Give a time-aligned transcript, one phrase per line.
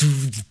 [0.00, 0.44] Eigentlich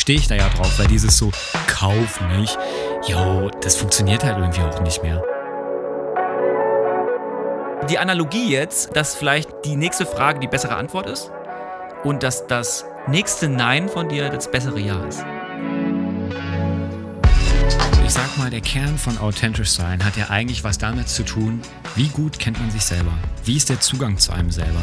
[0.00, 1.30] stehe ich da ja drauf, weil dieses so,
[1.68, 2.58] kauf nicht,
[3.06, 5.22] yo, das funktioniert halt irgendwie auch nicht mehr.
[7.88, 11.30] Die Analogie jetzt, dass vielleicht die nächste Frage die bessere Antwort ist
[12.02, 15.24] und dass das nächste Nein von dir das bessere Ja ist.
[18.04, 21.60] Ich sag mal, der Kern von authentisch sein hat ja eigentlich was damit zu tun,
[21.94, 23.12] wie gut kennt man sich selber?
[23.44, 24.80] Wie ist der Zugang zu einem selber?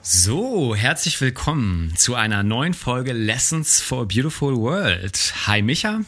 [0.00, 5.34] So, herzlich willkommen zu einer neuen Folge Lessons for a Beautiful World.
[5.46, 6.00] Hi Micha.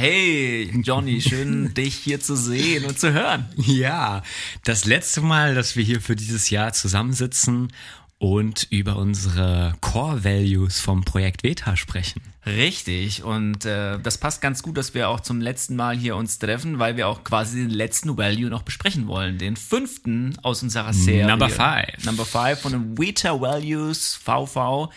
[0.00, 3.48] Hey, Johnny, schön dich hier zu sehen und zu hören.
[3.56, 4.22] Ja,
[4.62, 7.72] das letzte Mal, dass wir hier für dieses Jahr zusammensitzen
[8.18, 12.22] und über unsere Core Values vom Projekt Veta sprechen.
[12.46, 16.38] Richtig, und äh, das passt ganz gut, dass wir auch zum letzten Mal hier uns
[16.38, 20.92] treffen, weil wir auch quasi den letzten Value noch besprechen wollen, den fünften aus unserer
[20.92, 21.26] Serie.
[21.26, 22.04] Number five.
[22.04, 24.92] Number five von den Veta Values VV.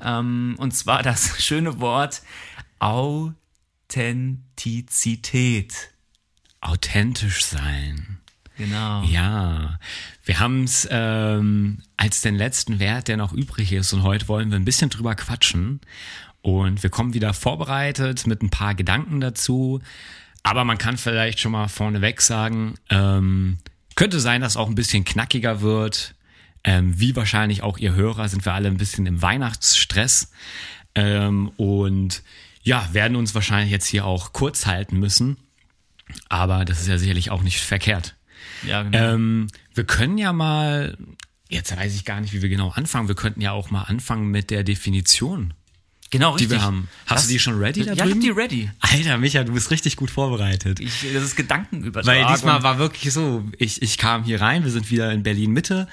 [0.00, 2.22] Ähm, und zwar das schöne Wort
[3.94, 5.90] Authentizität.
[6.60, 8.18] Authentisch sein.
[8.56, 9.04] Genau.
[9.04, 9.78] Ja,
[10.24, 13.92] wir haben es ähm, als den letzten Wert, der noch übrig ist.
[13.92, 15.80] Und heute wollen wir ein bisschen drüber quatschen.
[16.42, 19.80] Und wir kommen wieder vorbereitet mit ein paar Gedanken dazu.
[20.42, 23.58] Aber man kann vielleicht schon mal vorneweg sagen, ähm,
[23.94, 26.16] könnte sein, dass auch ein bisschen knackiger wird.
[26.64, 30.32] Ähm, wie wahrscheinlich auch ihr Hörer sind wir alle ein bisschen im Weihnachtsstress.
[30.96, 32.24] Ähm, und
[32.64, 35.36] ja, werden uns wahrscheinlich jetzt hier auch kurz halten müssen.
[36.28, 38.16] Aber das ist ja sicherlich auch nicht verkehrt.
[38.66, 38.98] Ja, genau.
[38.98, 40.96] Ähm, wir können ja mal,
[41.48, 43.08] jetzt weiß ich gar nicht, wie wir genau anfangen.
[43.08, 45.54] Wir könnten ja auch mal anfangen mit der Definition,
[46.18, 46.58] genau, die richtig.
[46.60, 46.88] wir haben.
[47.06, 48.20] Hast Das- du die schon ready da Ja, ich hab drüben?
[48.20, 48.70] die ready.
[48.80, 50.80] Alter, Micha, du bist richtig gut vorbereitet.
[50.80, 52.24] Ich, das ist Gedankenübertragung.
[52.24, 55.50] Weil diesmal war wirklich so, ich, ich kam hier rein, wir sind wieder in Berlin
[55.52, 55.86] Mitte,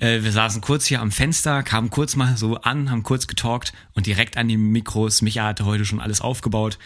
[0.00, 3.72] äh, wir saßen kurz hier am Fenster, kamen kurz mal so an, haben kurz getalkt
[3.94, 6.78] und direkt an die Mikros, Micha hatte heute schon alles aufgebaut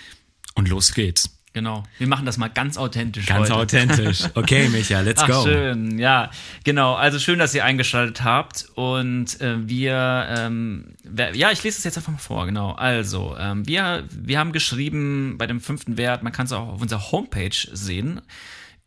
[0.55, 1.31] und los geht's.
[1.53, 1.83] Genau.
[1.99, 3.57] Wir machen das mal ganz authentisch Ganz heute.
[3.57, 4.23] authentisch.
[4.35, 5.43] Okay, Micha, let's Ach, go.
[5.43, 6.31] schön, ja,
[6.63, 6.95] genau.
[6.95, 10.95] Also schön, dass ihr eingeschaltet habt und äh, wir, ähm,
[11.33, 12.71] ja, ich lese es jetzt einfach mal vor, genau.
[12.73, 16.83] Also, ähm, wir, wir haben geschrieben bei dem fünften Wert, man kann es auch auf
[16.83, 18.21] unserer Homepage sehen,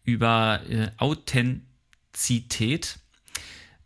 [0.04, 3.00] über äh, Authentizität.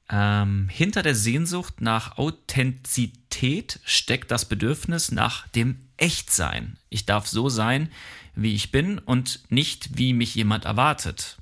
[0.10, 6.78] Ähm, hinter der Sehnsucht nach Authentizität steckt das Bedürfnis nach dem Echtsein.
[6.90, 7.90] Ich darf so sein,
[8.36, 11.38] wie ich bin und nicht, wie mich jemand erwartet.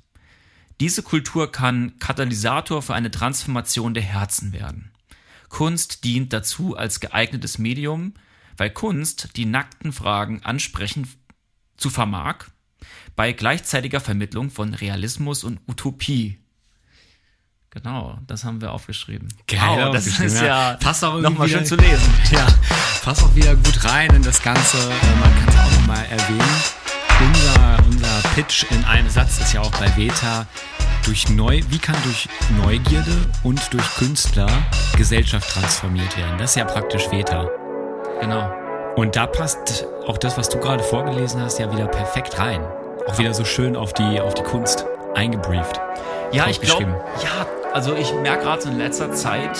[0.80, 4.90] Diese Kultur kann Katalysator für eine Transformation der Herzen werden.
[5.48, 8.14] Kunst dient dazu als geeignetes Medium,
[8.56, 11.08] weil Kunst die nackten Fragen ansprechen
[11.76, 12.46] zu vermag,
[13.14, 16.38] bei gleichzeitiger Vermittlung von Realismus und Utopie.
[17.82, 19.28] Genau, das haben wir aufgeschrieben.
[19.46, 20.46] Geil wow, das ist ja.
[20.46, 22.14] ja Passt auch nochmal irgendwie schön wieder- zu lesen.
[22.32, 22.46] Ja,
[23.04, 24.78] passt auch wieder gut rein in das Ganze.
[24.78, 26.62] Äh, Man kann es auch nochmal erwähnen.
[27.20, 30.46] Unser, unser Pitch in einem Satz ist ja auch bei Veta.
[31.04, 32.28] Durch Neu, wie kann durch
[32.64, 34.48] Neugierde und durch Künstler
[34.96, 36.38] Gesellschaft transformiert werden?
[36.38, 37.46] Das ist ja praktisch Veta.
[38.22, 38.50] Genau.
[38.96, 42.62] Und da passt auch das, was du gerade vorgelesen hast, ja wieder perfekt rein.
[43.06, 45.78] Auch wieder so schön auf die, auf die Kunst eingebrieft.
[46.32, 46.84] Ja, ich glaube,
[47.22, 49.56] ja, also ich merke gerade so in letzter Zeit,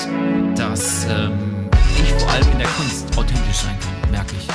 [0.56, 1.68] dass ähm,
[2.02, 4.46] ich vor allem in der Kunst authentisch sein kann, merke ich.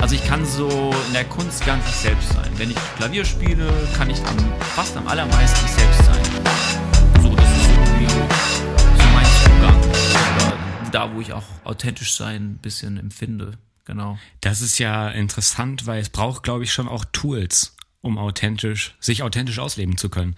[0.00, 2.50] Also ich kann so in der Kunst ganz ich selbst sein.
[2.56, 4.36] Wenn ich Klavier spiele, kann ich am,
[4.74, 6.22] fast am allermeisten ich selbst sein.
[7.22, 9.80] So, das ist irgendwie so mein Zugang.
[10.36, 13.52] Oder da, wo ich auch authentisch sein ein bisschen empfinde.
[13.86, 14.18] Genau.
[14.40, 17.73] Das ist ja interessant, weil es braucht, glaube ich, schon auch Tools,
[18.04, 20.36] um authentisch, sich authentisch ausleben zu können.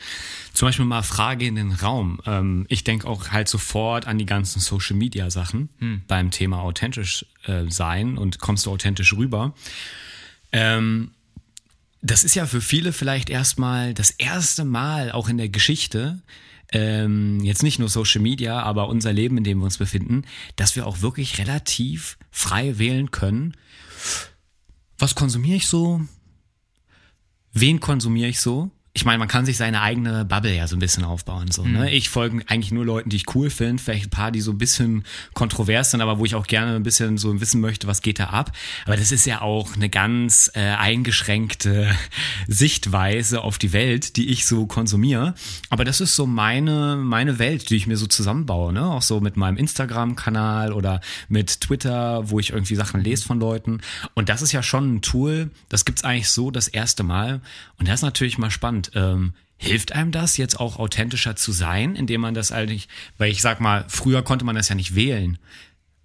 [0.52, 2.20] Zum Beispiel mal Frage in den Raum.
[2.26, 5.68] Ähm, ich denke auch halt sofort an die ganzen Social Media Sachen
[6.06, 9.54] beim Thema authentisch äh, sein und kommst du authentisch rüber.
[10.52, 11.10] Ähm,
[12.02, 16.22] das ist ja für viele vielleicht erstmal das erste Mal auch in der Geschichte,
[16.72, 20.24] ähm, jetzt nicht nur Social Media, aber unser Leben, in dem wir uns befinden,
[20.56, 23.56] dass wir auch wirklich relativ frei wählen können.
[24.98, 26.00] Was konsumiere ich so?
[27.58, 28.70] Wen konsumiere ich so?
[28.96, 31.50] Ich meine, man kann sich seine eigene Bubble ja so ein bisschen aufbauen.
[31.50, 31.90] So, ne?
[31.90, 34.56] Ich folge eigentlich nur Leuten, die ich cool finde, vielleicht ein paar, die so ein
[34.56, 35.04] bisschen
[35.34, 38.28] kontrovers sind, aber wo ich auch gerne ein bisschen so wissen möchte, was geht da
[38.30, 38.52] ab.
[38.86, 41.94] Aber das ist ja auch eine ganz äh, eingeschränkte
[42.48, 45.34] Sichtweise auf die Welt, die ich so konsumiere.
[45.68, 48.72] Aber das ist so meine, meine Welt, die ich mir so zusammenbaue.
[48.72, 48.82] Ne?
[48.82, 53.82] Auch so mit meinem Instagram-Kanal oder mit Twitter, wo ich irgendwie Sachen lese von Leuten.
[54.14, 57.42] Und das ist ja schon ein Tool, das gibt's eigentlich so das erste Mal.
[57.78, 58.85] Und das ist natürlich mal spannend.
[58.94, 62.88] Ähm, hilft einem das jetzt auch authentischer zu sein, indem man das eigentlich,
[63.18, 65.38] weil ich sag mal, früher konnte man das ja nicht wählen,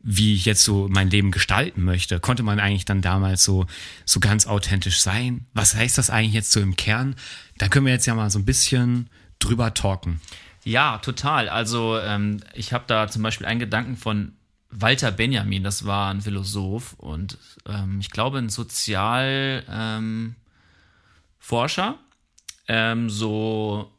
[0.03, 2.19] wie ich jetzt so mein Leben gestalten möchte.
[2.19, 3.67] Konnte man eigentlich dann damals so,
[4.05, 5.45] so ganz authentisch sein?
[5.53, 7.15] Was heißt das eigentlich jetzt so im Kern?
[7.57, 10.21] Da können wir jetzt ja mal so ein bisschen drüber talken.
[10.63, 11.49] Ja, total.
[11.49, 14.33] Also ähm, ich habe da zum Beispiel einen Gedanken von
[14.69, 17.37] Walter Benjamin, das war ein Philosoph und
[17.67, 20.35] ähm, ich glaube ein Sozialforscher, ähm,
[22.71, 23.91] ähm, so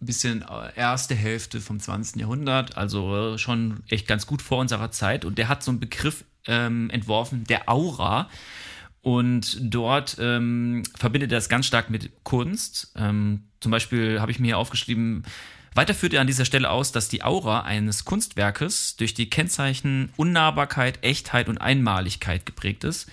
[0.00, 2.20] ein bisschen äh, erste Hälfte vom 20.
[2.20, 5.24] Jahrhundert, also schon echt ganz gut vor unserer Zeit.
[5.24, 8.28] Und der hat so einen Begriff ähm, entworfen, der Aura.
[9.02, 12.92] Und dort ähm, verbindet er das ganz stark mit Kunst.
[12.96, 15.22] Ähm, zum Beispiel habe ich mir hier aufgeschrieben,
[15.72, 20.10] weiter führt er an dieser Stelle aus, dass die Aura eines Kunstwerkes durch die Kennzeichen
[20.16, 23.08] Unnahbarkeit, Echtheit und Einmaligkeit geprägt ist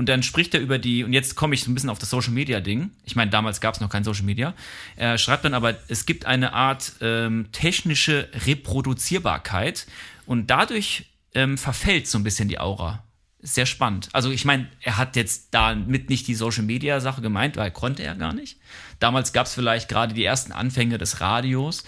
[0.00, 2.08] und dann spricht er über die, und jetzt komme ich so ein bisschen auf das
[2.08, 2.90] Social Media Ding.
[3.04, 4.54] Ich meine, damals gab es noch kein Social Media.
[4.96, 9.86] Er schreibt dann aber, es gibt eine Art ähm, technische Reproduzierbarkeit
[10.24, 11.04] und dadurch
[11.34, 13.04] ähm, verfällt so ein bisschen die Aura.
[13.42, 14.08] Sehr spannend.
[14.14, 18.02] Also ich meine, er hat jetzt damit nicht die Social Media Sache gemeint, weil konnte
[18.02, 18.56] er gar nicht.
[19.00, 21.84] Damals gab es vielleicht gerade die ersten Anfänge des Radios,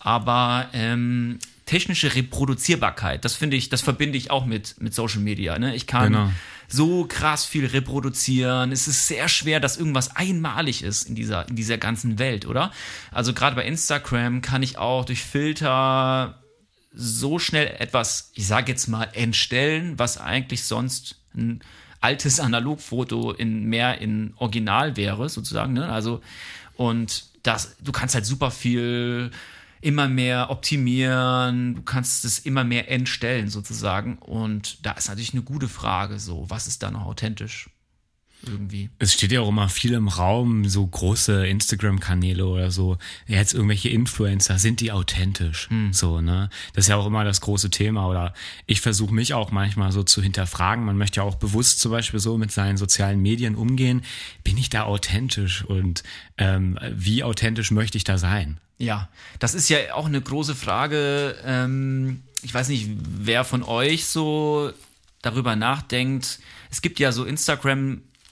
[0.00, 5.60] aber ähm, technische Reproduzierbarkeit, das finde ich, das verbinde ich auch mit, mit Social Media.
[5.60, 5.76] Ne?
[5.76, 6.32] Ich kann genau.
[6.72, 8.72] So krass viel reproduzieren.
[8.72, 12.72] Es ist sehr schwer, dass irgendwas einmalig ist in dieser, in dieser ganzen Welt, oder?
[13.10, 16.42] Also gerade bei Instagram kann ich auch durch Filter
[16.94, 21.60] so schnell etwas, ich sage jetzt mal, entstellen, was eigentlich sonst ein
[22.00, 25.74] altes Analogfoto in mehr in Original wäre, sozusagen.
[25.74, 25.88] Ne?
[25.88, 26.20] Also,
[26.74, 29.30] und das, du kannst halt super viel
[29.82, 34.16] immer mehr optimieren, du kannst es immer mehr entstellen sozusagen.
[34.18, 37.68] Und da ist natürlich eine gute Frage, so, was ist da noch authentisch?
[38.46, 38.90] Irgendwie.
[38.98, 43.88] Es steht ja auch immer viel im Raum, so große Instagram-Kanäle oder so, jetzt irgendwelche
[43.88, 45.68] Influencer, sind die authentisch?
[45.70, 45.92] Hm.
[45.92, 46.50] So, ne?
[46.72, 48.08] Das ist ja auch immer das große Thema.
[48.08, 48.34] Oder
[48.66, 50.84] ich versuche mich auch manchmal so zu hinterfragen.
[50.84, 54.02] Man möchte ja auch bewusst zum Beispiel so mit seinen sozialen Medien umgehen.
[54.44, 55.64] Bin ich da authentisch?
[55.64, 56.02] Und
[56.38, 58.58] ähm, wie authentisch möchte ich da sein?
[58.78, 59.08] Ja,
[59.38, 61.36] das ist ja auch eine große Frage.
[61.44, 64.72] Ähm, ich weiß nicht, wer von euch so
[65.22, 66.40] darüber nachdenkt.
[66.70, 67.24] Es gibt ja so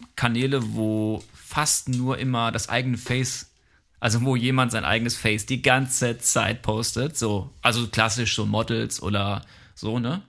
[0.00, 3.50] Instagram-Kanäle, wo fast nur immer das eigene Face,
[3.98, 7.16] also wo jemand sein eigenes Face die ganze Zeit postet.
[7.16, 9.42] So, also klassisch so Models oder
[9.74, 10.22] so, ne?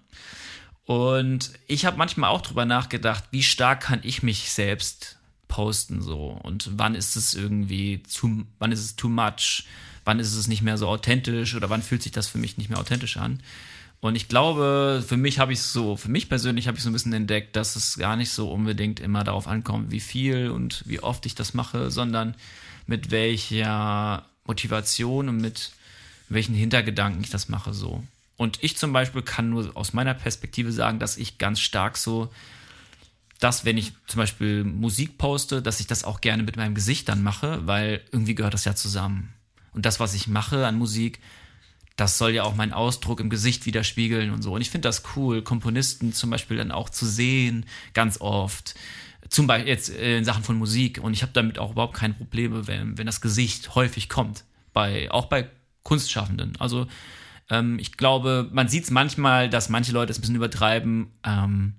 [0.86, 6.40] Und ich habe manchmal auch drüber nachgedacht, wie stark kann ich mich selbst posten so
[6.44, 9.66] und wann ist es irgendwie zu, wann ist es too much?
[10.06, 12.70] wann ist es nicht mehr so authentisch oder wann fühlt sich das für mich nicht
[12.70, 13.42] mehr authentisch an.
[14.02, 16.94] Und ich glaube, für mich habe ich so, für mich persönlich habe ich so ein
[16.94, 21.02] bisschen entdeckt, dass es gar nicht so unbedingt immer darauf ankommt, wie viel und wie
[21.02, 22.36] oft ich das mache, sondern
[22.88, 25.72] mit welcher Motivation und mit
[26.30, 28.04] welchen Hintergedanken ich das mache so.
[28.38, 32.32] Und ich zum Beispiel kann nur aus meiner Perspektive sagen, dass ich ganz stark so,
[33.40, 37.08] dass wenn ich zum Beispiel Musik poste, dass ich das auch gerne mit meinem Gesicht
[37.08, 39.32] dann mache, weil irgendwie gehört das ja zusammen.
[39.74, 41.20] Und das, was ich mache an Musik,
[42.02, 44.54] das soll ja auch meinen Ausdruck im Gesicht widerspiegeln und so.
[44.54, 48.74] Und ich finde das cool, Komponisten zum Beispiel dann auch zu sehen, ganz oft.
[49.30, 51.00] Zum Beispiel jetzt in Sachen von Musik.
[51.04, 54.46] Und ich habe damit auch überhaupt keine Probleme, wenn, wenn das Gesicht häufig kommt.
[54.74, 55.48] Bei, auch bei
[55.84, 56.56] Kunstschaffenden.
[56.58, 56.88] Also
[57.52, 61.12] ähm, ich glaube, man sieht es manchmal, dass manche Leute es ein bisschen übertreiben.
[61.24, 61.76] Ähm,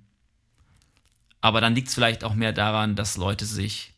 [1.40, 3.91] aber dann liegt es vielleicht auch mehr daran, dass Leute sich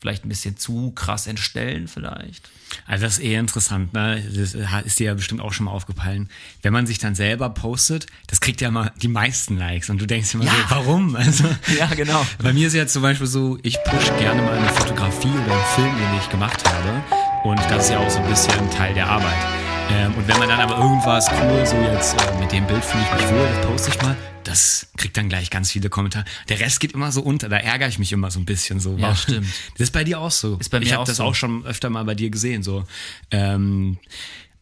[0.00, 2.50] vielleicht ein bisschen zu krass entstellen vielleicht.
[2.86, 4.22] Also das ist eher interessant, ne?
[4.34, 6.28] Das ist dir ja bestimmt auch schon mal aufgefallen.
[6.62, 10.06] Wenn man sich dann selber postet, das kriegt ja immer die meisten Likes und du
[10.06, 10.50] denkst immer ja.
[10.50, 11.16] so, warum?
[11.16, 11.44] Also,
[11.78, 12.24] ja, genau.
[12.42, 15.74] Bei mir ist ja zum Beispiel so, ich push gerne mal eine Fotografie oder einen
[15.74, 17.02] Film, den ich gemacht habe.
[17.44, 19.63] Und das ist ja auch so ein bisschen Teil der Arbeit.
[19.90, 23.04] Ähm, und wenn man dann aber irgendwas cool, so jetzt äh, mit dem Bild fühle
[23.04, 26.24] ich mich wohl, das poste ich mal, das kriegt dann gleich ganz viele Kommentare.
[26.48, 28.96] Der Rest geht immer so unter, da ärgere ich mich immer so ein bisschen so.
[28.96, 29.48] Ja, stimmt.
[29.72, 30.56] Das ist bei dir auch so.
[30.56, 31.24] Ist bei mir ich habe das so.
[31.24, 32.84] auch schon öfter mal bei dir gesehen so.
[33.30, 33.98] Ähm,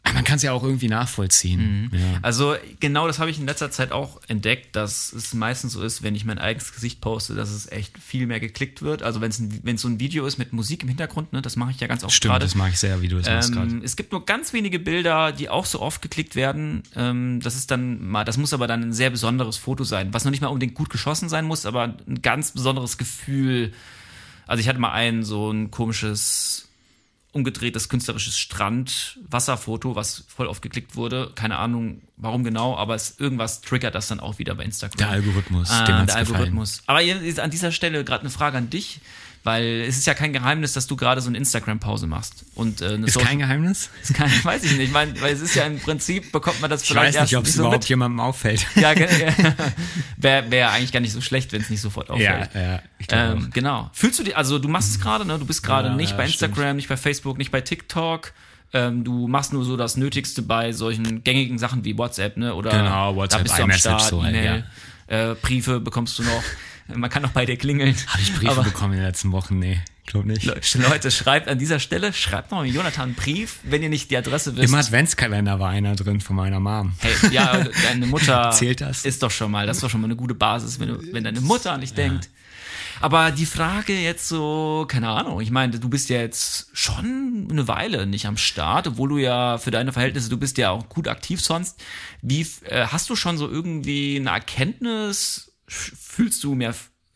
[0.04, 1.88] aber man kann es ja auch irgendwie nachvollziehen.
[1.92, 1.98] Mhm.
[1.98, 2.18] Ja.
[2.22, 6.02] Also genau das habe ich in letzter Zeit auch entdeckt, dass es meistens so ist,
[6.02, 9.02] wenn ich mein eigenes Gesicht poste, dass es echt viel mehr geklickt wird.
[9.02, 11.78] Also wenn es so ein Video ist mit Musik im Hintergrund, ne, das mache ich
[11.80, 12.44] ja ganz oft Stimmt, grade.
[12.44, 15.30] das mache ich sehr, wie du es machst ähm, Es gibt nur ganz wenige Bilder,
[15.30, 16.82] die auch so oft geklickt werden.
[16.96, 20.24] Ähm, das ist dann mal, das muss aber dann ein sehr besonderes Foto sein, was
[20.24, 23.72] noch nicht mal unbedingt gut geschossen sein muss, aber ein ganz besonderes Gefühl.
[24.48, 26.71] Also ich hatte mal ein so ein komisches
[27.32, 31.32] umgedrehtes künstlerisches Strand-Wasserfoto, was voll oft geklickt wurde.
[31.34, 34.98] Keine Ahnung, warum genau, aber es, irgendwas triggert das dann auch wieder bei Instagram.
[34.98, 36.82] Der Algorithmus, dem der Algorithmus.
[36.86, 39.00] Aber an dieser Stelle gerade eine Frage an dich.
[39.44, 42.44] Weil es ist ja kein Geheimnis, dass du gerade so eine Instagram-Pause machst.
[42.54, 43.90] Und, äh, ist Social kein Geheimnis?
[44.00, 44.82] Ist kein, weiß ich nicht.
[44.82, 47.30] Ich meine, weil es ist ja im Prinzip, bekommt man das ich vielleicht Ich weiß
[47.30, 47.88] nicht, ob es so überhaupt mit.
[47.88, 48.66] jemandem auffällt.
[48.76, 49.06] Ja, ja.
[50.16, 52.50] wäre wär eigentlich gar nicht so schlecht, wenn es nicht sofort auffällt.
[52.54, 52.82] Ja, ja.
[52.98, 53.90] Ich ähm, genau.
[53.92, 55.02] Fühlst du dich, also du machst es mhm.
[55.02, 55.38] gerade, ne?
[55.38, 56.76] Du bist gerade ja, nicht bei Instagram, stimmt.
[56.76, 58.32] nicht bei Facebook, nicht bei TikTok.
[58.72, 62.54] Ähm, du machst nur so das Nötigste bei solchen gängigen Sachen wie WhatsApp, ne?
[62.54, 64.64] Oder genau, WhatsApp, da bist du am Start, so, E-Mail,
[65.08, 65.32] ja.
[65.32, 66.42] äh, Briefe bekommst du noch.
[66.94, 67.94] Man kann auch bei dir klingeln.
[68.08, 69.58] Habe ich Briefe bekommen in den letzten Wochen?
[69.58, 69.80] Nee.
[70.06, 70.44] Glaub nicht.
[70.74, 74.56] Leute, schreibt an dieser Stelle, schreibt noch Jonathan einen Brief, wenn ihr nicht die Adresse
[74.56, 74.68] wisst.
[74.68, 76.92] Im Adventskalender war einer drin von meiner Mom.
[76.98, 79.04] Hey, ja, deine Mutter Zählt das?
[79.04, 81.24] ist doch schon mal, das ist doch schon mal eine gute Basis, wenn, du, wenn
[81.24, 81.96] deine Mutter an dich ja.
[81.96, 82.28] denkt.
[83.00, 87.66] Aber die Frage jetzt so, keine Ahnung, ich meine, du bist ja jetzt schon eine
[87.66, 91.08] Weile nicht am Start, obwohl du ja für deine Verhältnisse, du bist ja auch gut
[91.08, 91.82] aktiv sonst.
[92.20, 95.51] Wie, äh, hast du schon so irgendwie eine Erkenntnis?
[95.66, 96.74] Fühlst du mehr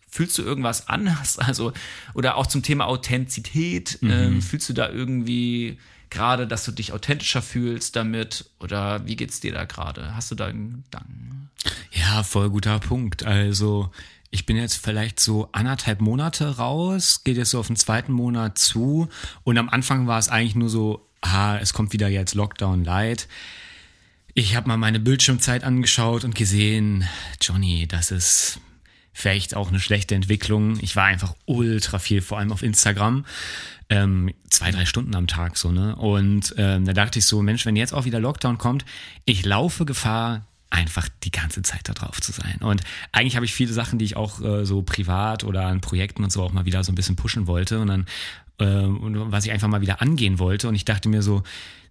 [0.09, 1.38] Fühlst du irgendwas anders?
[1.47, 1.73] Also,
[2.15, 4.11] oder auch zum Thema Authentizität, mhm.
[4.11, 8.49] ähm, fühlst du da irgendwie gerade, dass du dich authentischer fühlst damit?
[8.59, 10.17] Oder wie geht's dir da gerade?
[10.17, 11.50] Hast du da einen Gedanken?
[11.93, 13.26] Ja, voll guter Punkt.
[13.26, 13.91] Also,
[14.31, 18.59] ich bin jetzt vielleicht so anderthalb Monate raus, geht jetzt so auf den zweiten Monat
[18.59, 19.09] zu.
[19.45, 23.29] Und am Anfang war es eigentlich nur so, ah, es kommt wieder jetzt Lockdown Light.
[24.38, 27.09] Ich habe mal meine Bildschirmzeit angeschaut und gesehen,
[27.40, 28.61] Johnny, das ist
[29.14, 30.78] vielleicht auch eine schlechte Entwicklung.
[30.83, 33.25] Ich war einfach ultra viel, vor allem auf Instagram.
[33.88, 35.97] Ähm, zwei, drei Stunden am Tag so, ne?
[35.97, 38.85] Und ähm, da dachte ich so, Mensch, wenn jetzt auch wieder Lockdown kommt,
[39.25, 42.59] ich laufe Gefahr, einfach die ganze Zeit da drauf zu sein.
[42.61, 46.25] Und eigentlich habe ich viele Sachen, die ich auch äh, so privat oder an Projekten
[46.25, 48.07] und so auch mal wieder so ein bisschen pushen wollte und dann
[48.59, 50.69] äh, was ich einfach mal wieder angehen wollte.
[50.69, 51.43] Und ich dachte mir so,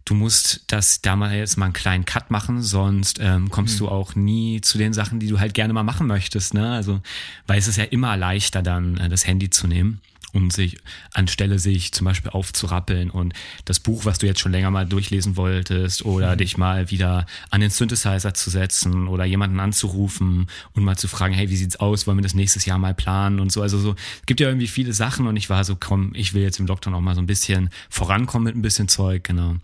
[0.05, 3.79] du musst das da mal jetzt mal einen kleinen Cut machen, sonst ähm, kommst mhm.
[3.79, 6.53] du auch nie zu den Sachen, die du halt gerne mal machen möchtest.
[6.53, 6.71] Ne?
[6.71, 7.01] Also,
[7.47, 9.99] weil es ist ja immer leichter, dann äh, das Handy zu nehmen
[10.35, 10.77] und sich
[11.13, 15.37] anstelle sich zum Beispiel aufzurappeln und das Buch, was du jetzt schon länger mal durchlesen
[15.37, 16.37] wolltest oder mhm.
[16.37, 21.33] dich mal wieder an den Synthesizer zu setzen oder jemanden anzurufen und mal zu fragen,
[21.33, 22.05] hey, wie sieht's aus?
[22.05, 23.61] Wollen wir das nächstes Jahr mal planen und so.
[23.61, 26.43] Also so, es gibt ja irgendwie viele Sachen und ich war so, komm, ich will
[26.43, 29.55] jetzt im Lockdown auch mal so ein bisschen vorankommen mit ein bisschen Zeug, genau.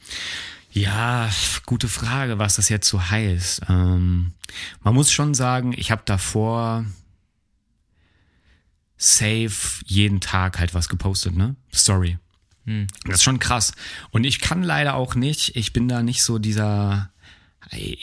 [0.72, 1.30] Ja,
[1.66, 3.64] gute Frage, was das jetzt so heißt.
[3.68, 4.32] Ähm,
[4.84, 6.86] man muss schon sagen, ich habe davor
[9.02, 11.56] safe jeden Tag halt was gepostet, ne?
[11.74, 12.20] Story.
[12.66, 12.86] Hm.
[13.06, 13.74] Das ist schon krass.
[14.12, 17.11] Und ich kann leider auch nicht, ich bin da nicht so dieser,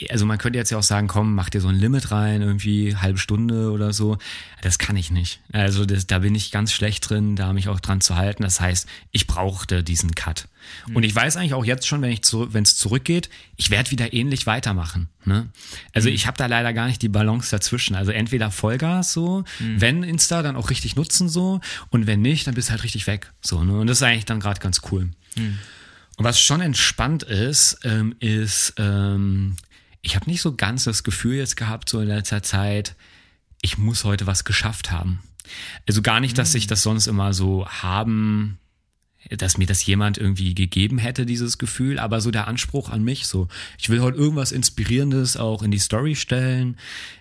[0.08, 2.96] also man könnte jetzt ja auch sagen, komm, mach dir so ein Limit rein, irgendwie
[2.96, 4.16] halbe Stunde oder so.
[4.62, 5.40] Das kann ich nicht.
[5.52, 8.42] Also das, da bin ich ganz schlecht drin, da mich auch dran zu halten.
[8.42, 10.48] Das heißt, ich brauchte diesen Cut.
[10.87, 10.96] Mhm.
[10.96, 13.90] Und ich weiß eigentlich auch jetzt schon, wenn ich zu, wenn es zurückgeht, ich werde
[13.90, 15.08] wieder ähnlich weitermachen.
[15.26, 15.48] Ne?
[15.92, 16.14] Also mhm.
[16.14, 17.94] ich habe da leider gar nicht die Balance dazwischen.
[17.94, 19.80] Also entweder Vollgas so, mhm.
[19.80, 21.60] wenn Insta, dann auch richtig nutzen so
[21.90, 23.32] und wenn nicht, dann bist du halt richtig weg.
[23.42, 23.78] So, ne?
[23.78, 25.10] Und das ist eigentlich dann gerade ganz cool.
[26.18, 29.56] Was schon entspannt ist, ähm, ist, ähm,
[30.02, 32.96] ich habe nicht so ganz das Gefühl jetzt gehabt, so in letzter Zeit,
[33.62, 35.20] ich muss heute was geschafft haben.
[35.87, 36.68] Also gar nicht, dass ich mhm.
[36.68, 38.58] das sonst immer so haben
[39.30, 43.26] dass mir das jemand irgendwie gegeben hätte, dieses Gefühl, aber so der Anspruch an mich,
[43.26, 43.48] so,
[43.78, 46.76] ich will heute irgendwas Inspirierendes auch in die Story stellen.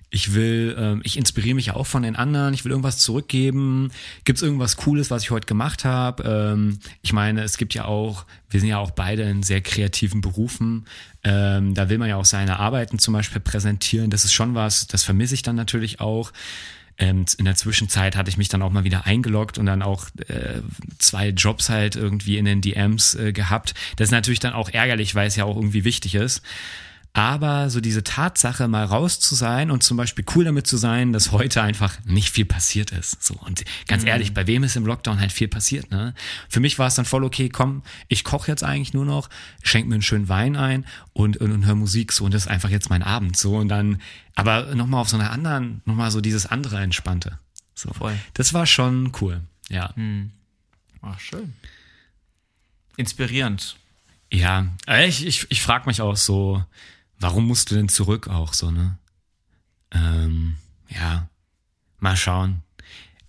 [0.10, 3.92] Ich will, ähm, ich inspiriere mich ja auch von den anderen, ich will irgendwas zurückgeben.
[4.24, 6.24] Gibt es irgendwas Cooles, was ich heute gemacht habe?
[6.24, 10.22] Ähm, ich meine, es gibt ja auch, wir sind ja auch beide in sehr kreativen
[10.22, 10.86] Berufen.
[11.24, 14.10] Ähm, da will man ja auch seine Arbeiten zum Beispiel präsentieren.
[14.10, 16.32] Das ist schon was, das vermisse ich dann natürlich auch.
[16.98, 20.08] Ähm, in der Zwischenzeit hatte ich mich dann auch mal wieder eingeloggt und dann auch
[20.28, 20.62] äh,
[20.98, 23.74] zwei Jobs halt irgendwie in den DMs äh, gehabt.
[23.98, 26.42] Das ist natürlich dann auch ärgerlich, weil es ja auch irgendwie wichtig ist.
[27.18, 31.14] Aber so diese Tatsache, mal raus zu sein und zum Beispiel cool damit zu sein,
[31.14, 33.24] dass heute einfach nicht viel passiert ist.
[33.24, 34.10] So und ganz mhm.
[34.10, 35.90] ehrlich, bei wem ist im Lockdown halt viel passiert?
[35.90, 36.14] Ne?
[36.48, 37.50] Für mich war es dann voll okay.
[37.50, 39.32] Komm, ich koche jetzt eigentlich nur noch,
[39.64, 42.50] schenk mir einen schönen Wein ein und, und, und höre Musik so und das ist
[42.50, 44.00] einfach jetzt mein Abend so und dann,
[44.36, 47.40] aber nochmal auf so einer anderen, nochmal so dieses andere entspannte.
[47.74, 48.14] So voll.
[48.36, 49.42] Das war schon cool.
[49.70, 49.92] Ja.
[49.96, 50.34] Mhm.
[51.02, 51.56] Ach schön.
[52.96, 53.76] Inspirierend.
[54.32, 54.68] Ja,
[55.08, 56.64] ich, ich, ich frage mich auch so,
[57.20, 58.98] warum musst du denn zurück auch so, ne?
[59.92, 60.58] Ähm,
[60.90, 61.30] ja,
[62.00, 62.62] mal schauen.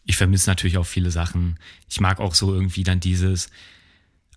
[0.05, 1.59] Ich vermisse natürlich auch viele Sachen.
[1.89, 3.51] Ich mag auch so irgendwie dann dieses,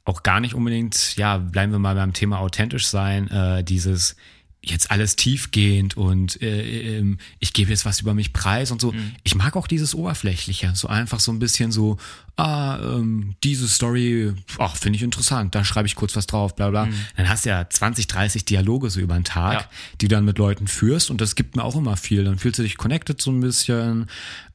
[0.03, 4.15] auch gar nicht unbedingt, ja, bleiben wir mal beim Thema authentisch sein, äh, dieses,
[4.63, 8.91] jetzt alles tiefgehend und äh, äh, ich gebe jetzt was über mich preis und so.
[8.91, 9.13] Mhm.
[9.23, 11.97] Ich mag auch dieses Oberflächliche, so einfach so ein bisschen so,
[12.37, 16.69] ah, ähm, diese Story, ach, finde ich interessant, da schreibe ich kurz was drauf, bla
[16.69, 16.85] bla.
[16.85, 16.93] Mhm.
[17.17, 19.69] Dann hast du ja 20, 30 Dialoge so über den Tag, ja.
[19.99, 22.23] die du dann mit Leuten führst und das gibt mir auch immer viel.
[22.23, 24.07] Dann fühlst du dich connected so ein bisschen.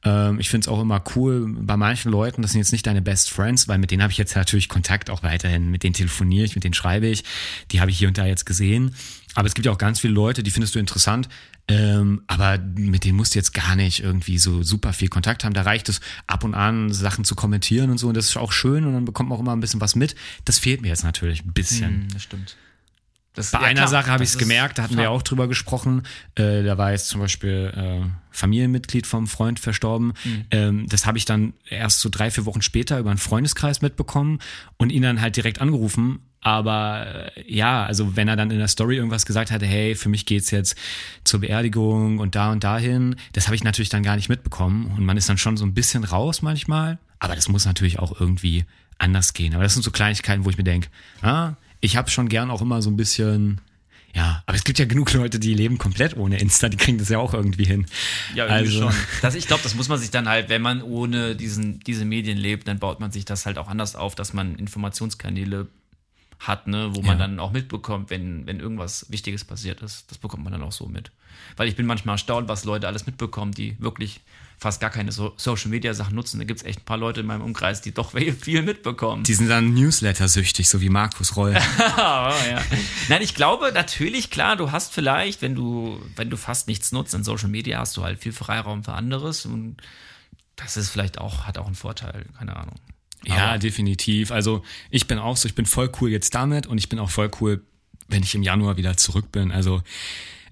[0.05, 3.01] Ähm, ich finde es auch immer cool bei manchen Leuten, das sind jetzt nicht deine
[3.01, 6.45] Best Friends, weil mit denen habe ich jetzt natürlich Kontakt auch weiterhin, mit denen telefoniere
[6.45, 7.25] ich, mit denen schreibe ich,
[7.71, 8.95] die habe ich hier und da jetzt gesehen.
[9.37, 11.29] Aber es gibt ja auch ganz viele Leute, die findest du interessant,
[11.67, 15.53] ähm, aber mit denen musst du jetzt gar nicht irgendwie so super viel Kontakt haben.
[15.53, 18.07] Da reicht es ab und an, Sachen zu kommentieren und so.
[18.07, 20.15] Und das ist auch schön und dann bekommt man auch immer ein bisschen was mit.
[20.45, 22.07] Das fehlt mir jetzt natürlich ein bisschen.
[22.07, 22.57] Mm, das stimmt.
[23.35, 25.05] Das, Bei ja, einer klar, Sache habe ich es gemerkt, da hatten klar.
[25.05, 26.01] wir auch drüber gesprochen.
[26.33, 30.13] Äh, da war jetzt zum Beispiel äh, Familienmitglied vom Freund verstorben.
[30.23, 30.45] Mhm.
[30.49, 34.39] Ähm, das habe ich dann erst so drei, vier Wochen später über einen Freundeskreis mitbekommen
[34.77, 38.67] und ihn dann halt direkt angerufen aber äh, ja, also wenn er dann in der
[38.67, 40.77] Story irgendwas gesagt hatte, hey, für mich geht's jetzt
[41.23, 44.93] zur Beerdigung und da und dahin, das habe ich natürlich dann gar nicht mitbekommen.
[44.97, 46.99] Und man ist dann schon so ein bisschen raus manchmal.
[47.19, 48.65] Aber das muss natürlich auch irgendwie
[48.99, 49.53] anders gehen.
[49.53, 50.89] Aber das sind so Kleinigkeiten, wo ich mir denke,
[51.21, 53.61] ah, ich habe schon gern auch immer so ein bisschen
[54.17, 57.09] ja, aber es gibt ja genug Leute, die leben komplett ohne Insta, die kriegen das
[57.09, 57.85] ja auch irgendwie hin.
[58.33, 58.89] Ja, irgendwie also.
[58.89, 59.01] schon.
[59.21, 62.37] Das, ich glaube, das muss man sich dann halt, wenn man ohne diesen, diese Medien
[62.37, 65.67] lebt, dann baut man sich das halt auch anders auf, dass man Informationskanäle
[66.39, 70.09] hat, ne, wo man dann auch mitbekommt, wenn, wenn irgendwas Wichtiges passiert ist.
[70.11, 71.11] Das bekommt man dann auch so mit.
[71.55, 74.21] Weil ich bin manchmal erstaunt, was Leute alles mitbekommen, die wirklich
[74.59, 76.39] fast gar keine so Social Media Sachen nutzen.
[76.39, 79.23] Da gibt es echt ein paar Leute in meinem Umkreis, die doch viel mitbekommen.
[79.23, 81.53] Die sind dann Newsletter-süchtig, so wie Markus Roll.
[81.97, 82.61] ja.
[83.09, 87.13] Nein, ich glaube natürlich, klar, du hast vielleicht, wenn du, wenn du fast nichts nutzt
[87.13, 89.77] in Social Media, hast du halt viel Freiraum für anderes und
[90.55, 92.75] das ist vielleicht auch, hat auch einen Vorteil, keine Ahnung.
[93.25, 94.31] Ja, Aber definitiv.
[94.31, 97.09] Also ich bin auch so, ich bin voll cool jetzt damit und ich bin auch
[97.09, 97.63] voll cool,
[98.07, 99.51] wenn ich im Januar wieder zurück bin.
[99.51, 99.81] Also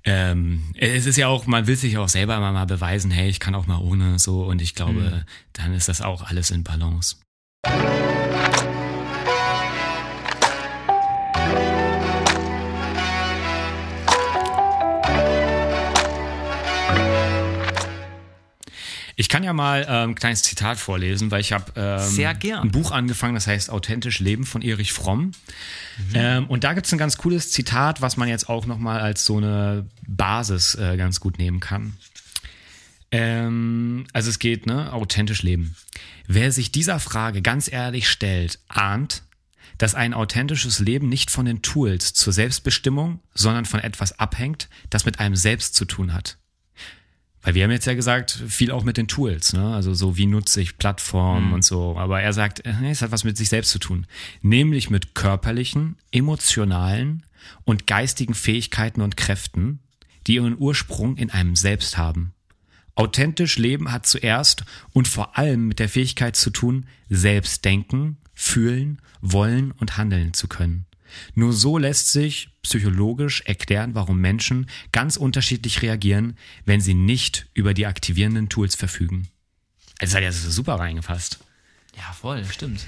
[0.03, 3.39] ähm, es ist ja auch, man will sich auch selber mal, mal beweisen, hey, ich
[3.39, 5.22] kann auch mal ohne so und ich glaube, mhm.
[5.53, 7.15] dann ist das auch alles in Balance.
[19.18, 22.01] Ich kann ja mal ähm, ein kleines Zitat vorlesen, weil ich habe ähm,
[22.62, 25.32] ein Buch angefangen, das heißt Authentisch Leben von Erich Fromm.
[25.98, 26.14] Mhm.
[26.14, 29.25] Ähm, und da gibt es ein ganz cooles Zitat, was man jetzt auch nochmal als
[29.25, 31.96] so eine Basis äh, ganz gut nehmen kann.
[33.12, 35.75] Ähm, also es geht, ne, authentisch leben.
[36.28, 39.24] Wer sich dieser Frage ganz ehrlich stellt, ahnt,
[39.78, 45.06] dass ein authentisches Leben nicht von den Tools zur Selbstbestimmung, sondern von etwas abhängt, das
[45.06, 46.38] mit einem selbst zu tun hat.
[47.46, 49.75] Weil wir haben jetzt ja gesagt, viel auch mit den Tools, ne?
[49.75, 51.53] Also so wie nutze ich Plattformen mhm.
[51.53, 51.96] und so.
[51.96, 54.08] Aber er sagt, äh, es hat was mit sich selbst zu tun.
[54.42, 57.24] Nämlich mit körperlichen, emotionalen
[57.64, 59.79] und geistigen Fähigkeiten und Kräften,
[60.25, 62.34] die ihren Ursprung in einem selbst haben.
[62.96, 69.00] Authentisch Leben hat zuerst und vor allem mit der Fähigkeit zu tun, selbst denken, fühlen,
[69.22, 70.88] wollen und handeln zu können.
[71.33, 77.74] Nur so lässt sich psychologisch erklären, warum Menschen ganz unterschiedlich reagieren, wenn sie nicht über
[77.74, 79.27] die aktivierenden Tools verfügen.
[80.00, 81.39] Das hat ja super reingefasst.
[81.96, 82.85] Ja, voll, stimmt.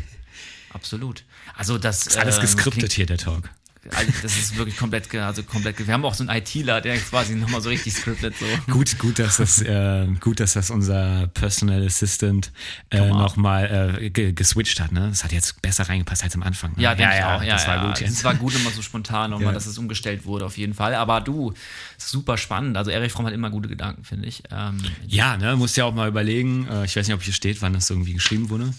[0.69, 1.23] Absolut.
[1.55, 3.49] Also das, ist alles ähm, geskriptet hier, der Talk.
[3.95, 5.85] Also das ist wirklich komplett, also komplett.
[5.85, 8.35] Wir haben auch so einen ITler, der quasi nochmal so richtig scriptet.
[8.37, 8.45] So.
[8.71, 12.51] Gut, gut, dass das, äh, gut, dass das unser Personal Assistant
[12.89, 14.91] äh, nochmal äh, geswitcht hat.
[14.91, 15.07] Ne?
[15.09, 16.71] Das hat jetzt besser reingepasst als am Anfang.
[16.75, 16.83] Ne?
[16.83, 17.43] Ja, denke ja, ich auch.
[17.43, 18.01] Ja, das war gut.
[18.01, 19.53] Es war gut immer so spontan nochmal, ja.
[19.53, 20.95] dass es umgestellt wurde auf jeden Fall.
[20.95, 21.53] Aber du,
[21.97, 22.77] super spannend.
[22.77, 24.43] Also Erich Fromm hat immer gute Gedanken, finde ich.
[24.51, 26.67] Ähm, ja, ne, musst ja auch mal überlegen.
[26.67, 28.73] Äh, ich weiß nicht, ob hier steht, wann das irgendwie geschrieben wurde.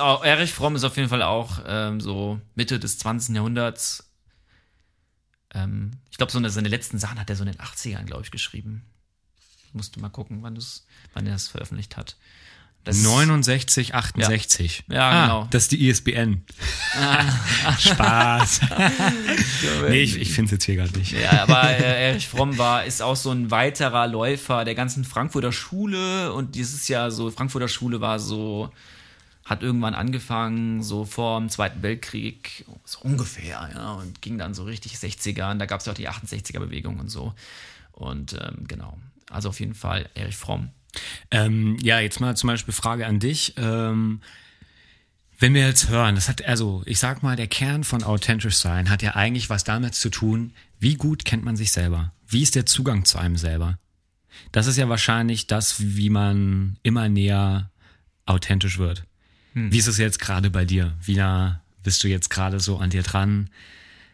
[0.00, 3.36] Auch, Erich Fromm ist auf jeden Fall auch ähm, so Mitte des 20.
[3.36, 4.07] Jahrhunderts
[5.54, 8.30] ähm, ich glaube, so seine letzten Sachen hat er so in den 80ern, glaube ich,
[8.30, 8.84] geschrieben.
[9.66, 10.58] Ich musste mal gucken, wann,
[11.14, 12.16] wann er das veröffentlicht hat.
[12.84, 14.84] Das 69, 68.
[14.88, 15.48] Ja, ja ah, genau.
[15.50, 16.42] Das ist die ISBN.
[16.94, 17.76] Ah.
[17.78, 18.60] Spaß.
[19.90, 21.12] nee, ich, ich finde es jetzt hier gerade nicht.
[21.12, 25.52] Ja, aber äh, Erich Fromm war, ist auch so ein weiterer Läufer der ganzen Frankfurter
[25.52, 28.70] Schule und dieses Jahr so, Frankfurter Schule war so
[29.48, 34.64] hat irgendwann angefangen, so vor dem Zweiten Weltkrieg, so ungefähr, ja, und ging dann so
[34.64, 37.34] richtig 60er, und da gab es ja auch die 68er-Bewegung und so.
[37.92, 38.98] Und ähm, genau,
[39.30, 40.70] also auf jeden Fall Erich Fromm.
[41.30, 43.54] Ähm, ja, jetzt mal zum Beispiel Frage an dich.
[43.56, 44.20] Ähm,
[45.38, 48.90] Wenn wir jetzt hören, das hat, also ich sag mal, der Kern von authentisch sein
[48.90, 52.12] hat ja eigentlich was damit zu tun, wie gut kennt man sich selber?
[52.26, 53.78] Wie ist der Zugang zu einem selber?
[54.52, 57.70] Das ist ja wahrscheinlich das, wie man immer näher
[58.26, 59.04] authentisch wird.
[59.54, 59.72] Hm.
[59.72, 60.94] Wie ist es jetzt gerade bei dir?
[61.02, 63.50] Wie nah bist du jetzt gerade so an dir dran?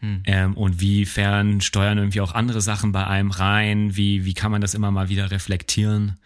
[0.01, 0.23] Hm.
[0.25, 3.95] Ähm, und wiefern steuern irgendwie auch andere Sachen bei einem rein?
[3.95, 6.17] Wie, wie kann man das immer mal wieder reflektieren?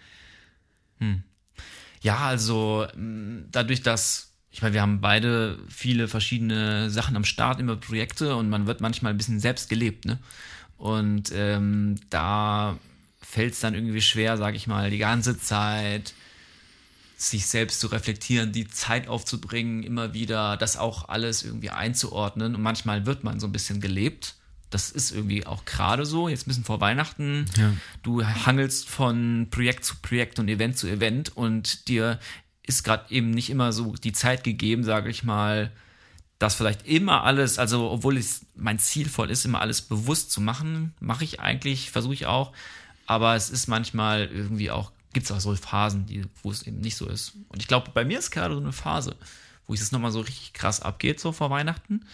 [0.99, 1.23] Hm.
[2.01, 2.87] Ja, also
[3.51, 8.49] dadurch, dass ich meine, wir haben beide viele verschiedene Sachen am Start, immer Projekte und
[8.49, 10.17] man wird manchmal ein bisschen selbst gelebt, ne?
[10.77, 12.77] Und ähm, da
[13.21, 16.13] fällt es dann irgendwie schwer, sage ich mal, die ganze Zeit
[17.19, 22.55] sich selbst zu reflektieren, die Zeit aufzubringen, immer wieder das auch alles irgendwie einzuordnen.
[22.55, 24.35] Und manchmal wird man so ein bisschen gelebt.
[24.69, 27.45] Das ist irgendwie auch gerade so, jetzt ein bisschen vor Weihnachten.
[27.57, 27.73] Ja.
[28.03, 32.19] Du hangelst von Projekt zu Projekt und Event zu Event und dir
[32.63, 35.71] ist gerade eben nicht immer so die Zeit gegeben, sage ich mal,
[36.37, 40.39] das vielleicht immer alles, also obwohl es mein Ziel voll ist, immer alles bewusst zu
[40.39, 42.53] machen, mache ich eigentlich, versuche ich auch,
[43.07, 46.79] aber es ist manchmal irgendwie auch, gibt es auch so Phasen, die, wo es eben
[46.79, 47.33] nicht so ist.
[47.49, 49.15] Und ich glaube, bei mir ist gerade so eine Phase,
[49.67, 52.05] wo es nochmal so richtig krass abgeht, so vor Weihnachten.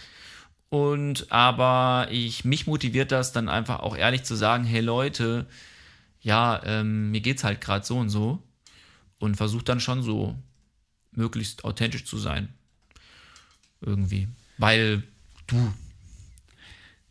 [0.68, 5.46] Und aber ich, mich motiviert das dann einfach auch ehrlich zu sagen, hey Leute,
[6.20, 8.42] ja, ähm, mir geht's halt gerade so und so.
[9.18, 10.34] Und versucht dann schon so
[11.12, 12.48] möglichst authentisch zu sein
[13.80, 14.28] irgendwie.
[14.58, 15.02] Weil
[15.46, 15.72] du.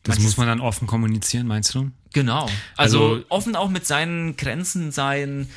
[0.04, 1.89] Das muss man dann offen kommunizieren, meinst du?
[2.13, 2.48] Genau.
[2.78, 5.50] Also, also offen auch mit seinen Grenzen sein,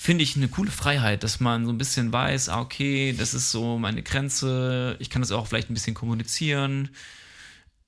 [0.00, 3.50] finde ich eine coole Freiheit, dass man so ein bisschen weiß, ah, okay, das ist
[3.50, 6.90] so meine Grenze, ich kann das auch vielleicht ein bisschen kommunizieren.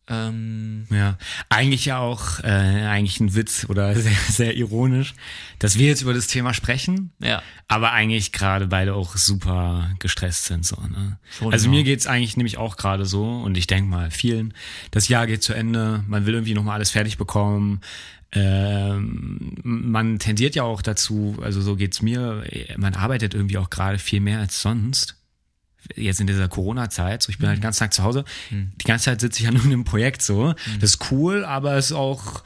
[0.09, 1.17] Ähm, ja,
[1.51, 5.15] eigentlich ja auch äh, eigentlich ein Witz oder sehr, sehr ironisch,
[5.61, 7.45] dass wir jetzt über das Thema sprechen, ja.
[7.69, 10.67] aber eigentlich gerade beide auch super gestresst sind.
[10.67, 11.21] So, ne?
[11.39, 11.77] Schon also genau.
[11.77, 14.53] mir geht's eigentlich nämlich auch gerade so und ich denke mal vielen,
[14.91, 17.81] das Jahr geht zu Ende, man will irgendwie nochmal alles fertig bekommen.
[18.33, 22.45] Ähm, man tendiert ja auch dazu, also so geht's mir,
[22.77, 25.17] man arbeitet irgendwie auch gerade viel mehr als sonst
[25.97, 27.59] jetzt in dieser Corona-Zeit, so ich bin halt mhm.
[27.59, 28.73] halt den ganzen Tag zu Hause, mhm.
[28.81, 30.49] die ganze Zeit sitze ich an einem Projekt so.
[30.49, 30.81] Mhm.
[30.81, 32.45] Das ist cool, aber es ist auch,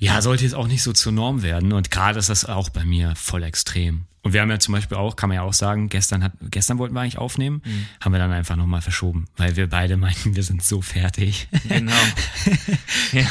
[0.00, 1.72] ja, sollte jetzt auch nicht so zur Norm werden.
[1.72, 4.06] Und gerade ist das auch bei mir voll extrem.
[4.22, 6.78] Und wir haben ja zum Beispiel auch, kann man ja auch sagen, gestern hat, gestern
[6.78, 7.86] wollten wir eigentlich aufnehmen, mhm.
[8.00, 11.48] haben wir dann einfach nochmal verschoben, weil wir beide meinten, wir sind so fertig.
[11.68, 11.92] Genau.
[13.12, 13.26] ja.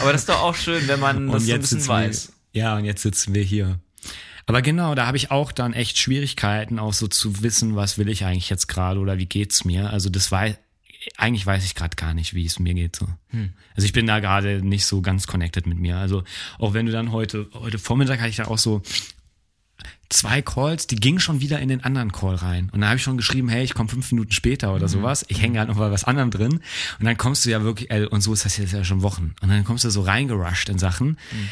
[0.00, 2.32] Aber das ist doch auch schön, wenn man das so ein bisschen weiß.
[2.52, 3.80] Wir, ja, und jetzt sitzen wir hier.
[4.46, 8.08] Aber genau, da habe ich auch dann echt Schwierigkeiten, auch so zu wissen, was will
[8.08, 9.90] ich eigentlich jetzt gerade oder wie geht's mir.
[9.90, 10.48] Also das war
[11.16, 12.96] eigentlich weiß ich gerade gar nicht, wie es mir geht.
[12.96, 13.06] So.
[13.28, 13.52] Hm.
[13.74, 15.96] Also ich bin da gerade nicht so ganz connected mit mir.
[15.96, 16.24] Also
[16.58, 18.82] auch wenn du dann heute, heute Vormittag hatte ich da auch so
[20.08, 22.70] zwei Calls, die gingen schon wieder in den anderen Call rein.
[22.72, 24.92] Und da habe ich schon geschrieben, hey, ich komme fünf Minuten später oder mhm.
[24.92, 25.24] sowas.
[25.28, 26.60] Ich hänge halt noch mal was anderem drin.
[26.98, 29.34] Und dann kommst du ja wirklich, äh, und so ist das jetzt ja schon Wochen.
[29.40, 31.18] Und dann kommst du so reingerusht in Sachen.
[31.32, 31.48] Mhm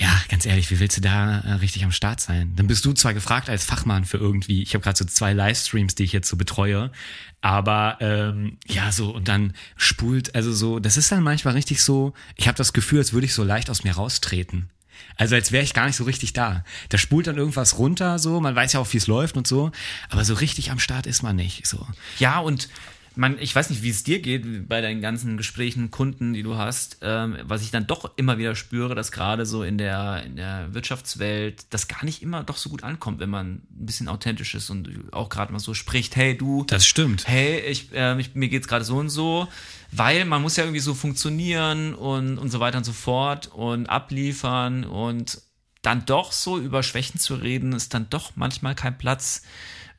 [0.00, 2.54] ja, ganz ehrlich, wie willst du da äh, richtig am Start sein?
[2.56, 5.94] Dann bist du zwar gefragt als Fachmann für irgendwie, ich habe gerade so zwei Livestreams,
[5.94, 6.90] die ich jetzt so betreue,
[7.42, 12.14] aber ähm, ja, so und dann spult, also so, das ist dann manchmal richtig so,
[12.36, 14.70] ich habe das Gefühl, als würde ich so leicht aus mir raustreten.
[15.16, 16.64] Also als wäre ich gar nicht so richtig da.
[16.88, 19.70] Da spult dann irgendwas runter, so, man weiß ja auch, wie es läuft und so,
[20.08, 21.66] aber so richtig am Start ist man nicht.
[21.66, 21.86] So.
[22.18, 22.70] Ja, und
[23.20, 26.56] man, ich weiß nicht, wie es dir geht bei deinen ganzen Gesprächen, Kunden, die du
[26.56, 30.36] hast, ähm, was ich dann doch immer wieder spüre, dass gerade so in der, in
[30.36, 34.54] der Wirtschaftswelt das gar nicht immer doch so gut ankommt, wenn man ein bisschen authentisch
[34.54, 36.64] ist und auch gerade mal so spricht, hey du.
[36.66, 37.28] Das stimmt.
[37.28, 39.48] Hey, ich, äh, ich mir geht's gerade so und so,
[39.92, 43.86] weil man muss ja irgendwie so funktionieren und, und so weiter und so fort und
[43.90, 45.42] abliefern und
[45.82, 49.42] dann doch so über Schwächen zu reden, ist dann doch manchmal kein Platz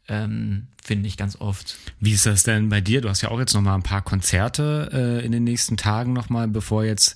[0.07, 1.77] ähm, finde ich ganz oft.
[1.99, 3.01] Wie ist das denn bei dir?
[3.01, 6.13] Du hast ja auch jetzt noch mal ein paar Konzerte äh, in den nächsten Tagen
[6.13, 7.15] noch mal, bevor jetzt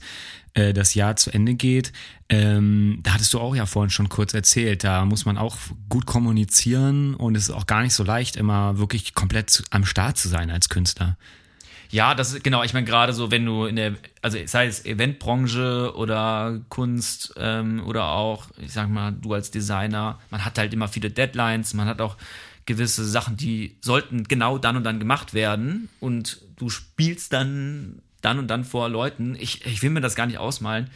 [0.53, 1.91] äh, das Jahr zu Ende geht.
[2.29, 4.83] Ähm, da hattest du auch ja vorhin schon kurz erzählt.
[4.83, 5.57] Da muss man auch
[5.89, 9.85] gut kommunizieren und es ist auch gar nicht so leicht, immer wirklich komplett zu, am
[9.85, 11.17] Start zu sein als Künstler.
[11.91, 12.63] Ja, das ist genau.
[12.63, 17.83] Ich meine gerade so, wenn du in der, also sei es Eventbranche oder Kunst ähm,
[17.85, 21.87] oder auch, ich sag mal, du als Designer, man hat halt immer viele Deadlines, man
[21.87, 22.17] hat auch
[22.65, 28.39] gewisse Sachen, die sollten genau dann und dann gemacht werden und du spielst dann dann
[28.39, 29.35] und dann vor Leuten.
[29.39, 30.89] Ich, ich will mir das gar nicht ausmalen.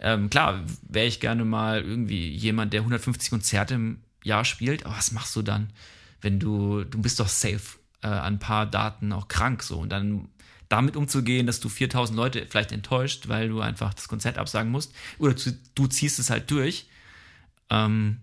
[0.00, 4.96] Ähm, klar, wäre ich gerne mal irgendwie jemand, der 150 Konzerte im Jahr spielt, aber
[4.96, 5.70] was machst du dann,
[6.20, 9.90] wenn du, du bist doch safe äh, an ein paar Daten auch krank so und
[9.90, 10.28] dann
[10.68, 14.92] damit umzugehen, dass du 4000 Leute vielleicht enttäuscht, weil du einfach das Konzert absagen musst
[15.18, 15.34] oder
[15.74, 16.88] du, ziehst es halt durch.
[17.70, 18.18] Ähm,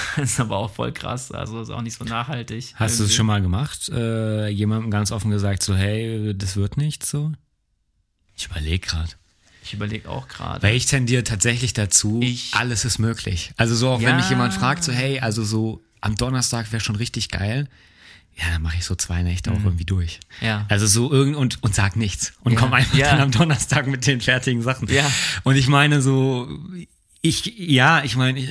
[0.16, 2.72] ist aber auch voll krass, also ist auch nicht so nachhaltig.
[2.76, 3.88] Hast du es schon mal gemacht?
[3.88, 7.32] Äh, jemandem ganz offen gesagt, so, hey, das wird nicht so?
[8.36, 9.10] Ich überlege gerade.
[9.64, 10.62] Ich überlege auch gerade.
[10.62, 13.52] Weil ich tendiere tatsächlich dazu, Ich- alles ist möglich.
[13.56, 14.16] Also so, auch wenn Ja.
[14.16, 17.68] mich jemand fragt, so, hey, also so am Donnerstag wäre schon richtig geil.
[18.36, 20.18] Ja, dann mache ich so zwei Nächte auch irgendwie durch.
[20.40, 20.46] Mhm.
[20.46, 20.66] Ja.
[20.70, 22.32] Also so irgend und, und sag nichts.
[22.40, 22.58] Und Ja.
[22.60, 23.10] komm einfach Ja.
[23.10, 24.88] dann am Donnerstag mit den fertigen Sachen.
[24.88, 25.08] Ja.
[25.44, 26.48] Und ich meine so,
[27.22, 28.48] ich, ja, ich meine, ich,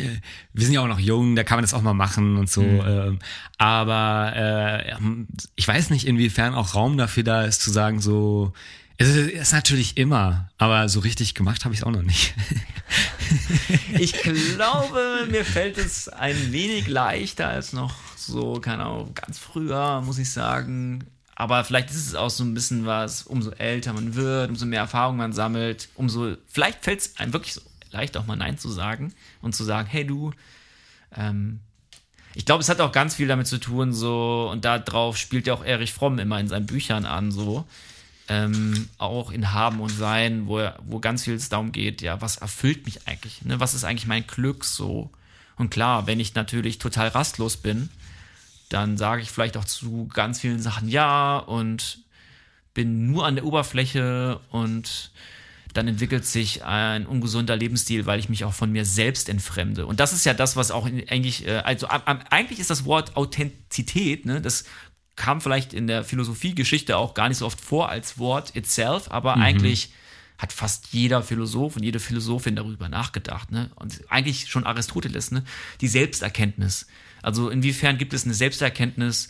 [0.54, 2.62] wir sind ja auch noch jung, da kann man das auch mal machen und so.
[2.62, 2.82] Mhm.
[2.88, 3.20] Ähm,
[3.58, 4.96] aber äh,
[5.56, 8.54] ich weiß nicht, inwiefern auch Raum dafür da ist, zu sagen, so,
[8.98, 12.02] es ist, es ist natürlich immer, aber so richtig gemacht habe ich es auch noch
[12.02, 12.34] nicht.
[13.98, 20.02] Ich glaube, mir fällt es ein wenig leichter als noch so, keine Ahnung, ganz früher,
[20.02, 21.06] muss ich sagen.
[21.36, 24.82] Aber vielleicht ist es auch so ein bisschen was, umso älter man wird, umso mehr
[24.82, 28.70] Erfahrung man sammelt, umso, vielleicht fällt es einem wirklich so leicht auch mal Nein zu
[28.70, 30.32] sagen und zu sagen, hey du,
[31.16, 31.60] ähm,
[32.34, 35.54] ich glaube, es hat auch ganz viel damit zu tun, so, und darauf spielt ja
[35.54, 37.66] auch Erich Fromm immer in seinen Büchern an, so,
[38.30, 42.38] ähm, auch in Haben und Sein, wo, wo ganz viel es darum geht, ja, was
[42.38, 43.60] erfüllt mich eigentlich, ne?
[43.60, 45.12] was ist eigentlich mein Glück so?
[45.58, 47.90] Und klar, wenn ich natürlich total rastlos bin,
[48.70, 52.00] dann sage ich vielleicht auch zu ganz vielen Sachen ja und
[52.74, 55.12] bin nur an der Oberfläche und
[55.74, 59.86] dann entwickelt sich ein ungesunder Lebensstil, weil ich mich auch von mir selbst entfremde.
[59.86, 64.26] Und das ist ja das, was auch eigentlich, äh, also eigentlich ist das Wort Authentizität,
[64.26, 64.66] ne, das
[65.16, 69.38] kam vielleicht in der Philosophiegeschichte auch gar nicht so oft vor als Wort itself, aber
[69.38, 69.92] eigentlich
[70.42, 73.70] hat fast jeder Philosoph und jede Philosophin darüber nachgedacht, ne?
[73.76, 75.44] Und eigentlich schon Aristoteles, ne?
[75.82, 76.88] Die Selbsterkenntnis.
[77.22, 79.30] Also inwiefern gibt es eine Selbsterkenntnis?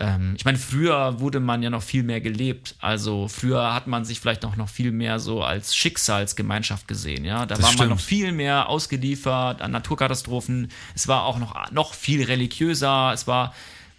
[0.00, 2.74] Ähm, ich meine, früher wurde man ja noch viel mehr gelebt.
[2.80, 7.40] Also früher hat man sich vielleicht noch, noch viel mehr so als Schicksalsgemeinschaft gesehen, ja?
[7.46, 7.90] Da Das war man stimmt.
[7.90, 10.68] noch viel mehr ausgeliefert an Naturkatastrophen.
[10.94, 13.12] Es war auch noch, noch viel religiöser.
[13.12, 13.54] Es war,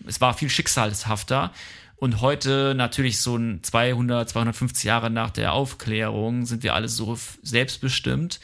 [0.07, 1.51] es war viel schicksalshafter.
[1.97, 7.15] Und heute natürlich so ein 200, 250 Jahre nach der Aufklärung sind wir alle so
[7.43, 8.39] selbstbestimmt,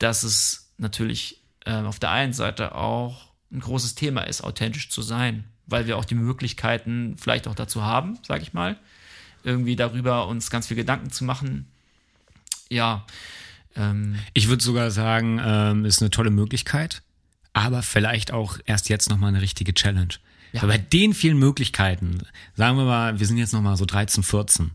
[0.00, 5.02] dass es natürlich äh, auf der einen Seite auch ein großes Thema ist, authentisch zu
[5.02, 8.76] sein, weil wir auch die Möglichkeiten vielleicht auch dazu haben, sag ich mal,
[9.42, 11.66] irgendwie darüber uns ganz viel Gedanken zu machen.
[12.68, 13.04] Ja,
[13.76, 17.02] ähm, Ich würde sogar sagen, ähm, ist eine tolle Möglichkeit,
[17.52, 20.14] aber vielleicht auch erst jetzt nochmal eine richtige Challenge.
[20.52, 20.62] Ja.
[20.62, 22.22] Weil bei den vielen Möglichkeiten,
[22.54, 24.70] sagen wir mal, wir sind jetzt nochmal so 13, 14,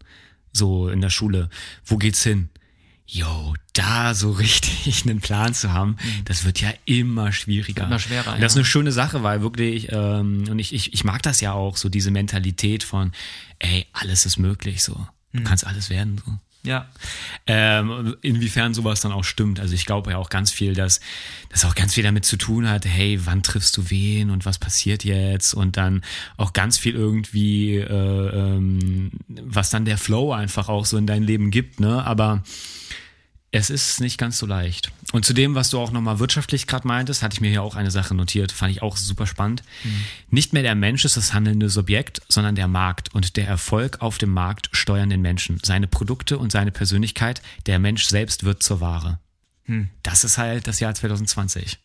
[0.53, 1.49] so in der Schule,
[1.85, 2.49] wo geht's hin?
[3.13, 7.83] Yo, da so richtig einen Plan zu haben, das wird ja immer schwieriger.
[7.83, 7.91] Mhm.
[7.91, 11.03] Immer schwerer, Und das ist eine schöne Sache, weil wirklich, ähm, und ich, ich, ich
[11.03, 13.11] mag das ja auch, so diese Mentalität von,
[13.59, 14.93] ey, alles ist möglich, so.
[15.33, 15.43] Du Mhm.
[15.43, 16.33] kannst alles werden, so.
[16.63, 16.87] ja,
[17.47, 19.59] Ähm, inwiefern sowas dann auch stimmt.
[19.59, 21.01] Also ich glaube ja auch ganz viel, dass
[21.49, 24.57] das auch ganz viel damit zu tun hat, hey, wann triffst du wen und was
[24.57, 25.53] passiert jetzt?
[25.53, 26.01] Und dann
[26.37, 31.23] auch ganz viel irgendwie, äh, ähm, was dann der Flow einfach auch so in dein
[31.23, 32.05] Leben gibt, ne?
[32.05, 32.43] Aber
[33.51, 34.91] es ist nicht ganz so leicht.
[35.11, 37.75] Und zu dem, was du auch nochmal wirtschaftlich gerade meintest, hatte ich mir hier auch
[37.75, 39.61] eine Sache notiert, fand ich auch super spannend.
[40.29, 44.17] Nicht mehr der Mensch ist das handelnde Subjekt, sondern der Markt und der Erfolg auf
[44.17, 47.41] dem Markt steuern den Menschen, seine Produkte und seine Persönlichkeit.
[47.65, 49.19] Der Mensch selbst wird zur Ware.
[50.03, 51.77] Das ist halt das Jahr 2020.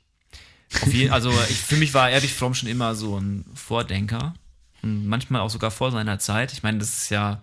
[0.83, 4.35] Auf jeden, also ich, für mich war Erich Fromm schon immer so ein Vordenker
[4.83, 6.53] und manchmal auch sogar vor seiner Zeit.
[6.53, 7.43] Ich meine, das ist ja,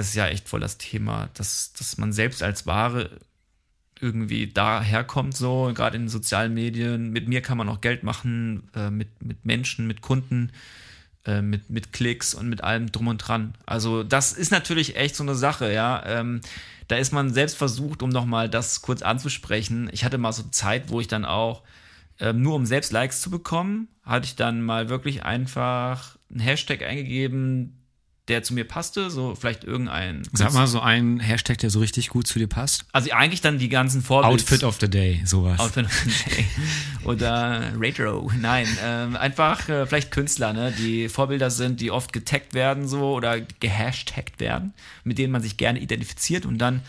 [0.00, 3.10] das ist ja echt voll das Thema, dass, dass man selbst als Ware
[4.00, 7.10] irgendwie daherkommt, so gerade in den sozialen Medien.
[7.10, 10.52] Mit mir kann man auch Geld machen, äh, mit, mit Menschen, mit Kunden,
[11.26, 13.52] äh, mit, mit Klicks und mit allem drum und dran.
[13.66, 16.02] Also das ist natürlich echt so eine Sache, ja.
[16.06, 16.40] Ähm,
[16.88, 19.90] da ist man selbst versucht, um nochmal das kurz anzusprechen.
[19.92, 21.62] Ich hatte mal so Zeit, wo ich dann auch
[22.20, 26.82] ähm, nur um selbst Likes zu bekommen, hatte ich dann mal wirklich einfach einen Hashtag
[26.82, 27.79] eingegeben,
[28.28, 30.22] der zu mir passte, so vielleicht irgendein.
[30.32, 32.84] Sag mal so ein Hashtag, der so richtig gut zu dir passt.
[32.92, 34.32] Also eigentlich dann die ganzen Vorbilder.
[34.32, 35.58] Outfit of the Day, sowas.
[35.58, 36.46] Outfit of the Day.
[37.04, 38.30] Oder Retro.
[38.38, 43.14] Nein, ähm, einfach äh, vielleicht Künstler, ne, die Vorbilder sind, die oft getaggt werden so
[43.14, 46.82] oder gehashtagt werden, mit denen man sich gerne identifiziert und dann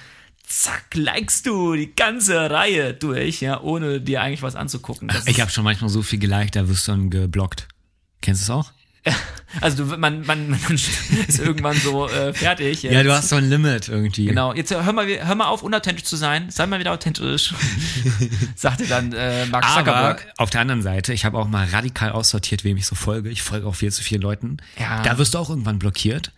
[0.44, 5.08] zack, likest du die ganze Reihe durch, ja, ohne dir eigentlich was anzugucken.
[5.08, 7.68] Das Ich habe schon manchmal so viel geliked, da wirst du dann geblockt.
[8.22, 8.72] Kennst du es auch?
[9.62, 12.84] also du, man, man, man ist irgendwann so äh, fertig.
[12.84, 14.26] Ja, du hast so ein Limit irgendwie.
[14.26, 16.50] Genau, jetzt hör mal, hör mal auf, unauthentisch zu sein.
[16.50, 17.54] Sei mal wieder authentisch.
[18.56, 20.34] Sagte dann äh, Mark Aber Zuckerberg.
[20.38, 23.30] auf der anderen Seite, ich habe auch mal radikal aussortiert, wem ich so folge.
[23.30, 24.58] Ich folge auch viel zu vielen Leuten.
[24.80, 25.02] Ja.
[25.02, 26.32] Da wirst du auch irgendwann blockiert,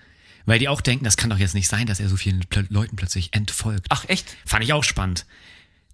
[0.45, 2.95] weil die auch denken, das kann doch jetzt nicht sein, dass er so vielen Leuten
[2.95, 3.87] plötzlich entfolgt.
[3.89, 4.35] Ach, echt?
[4.45, 5.25] Fand ich auch spannend.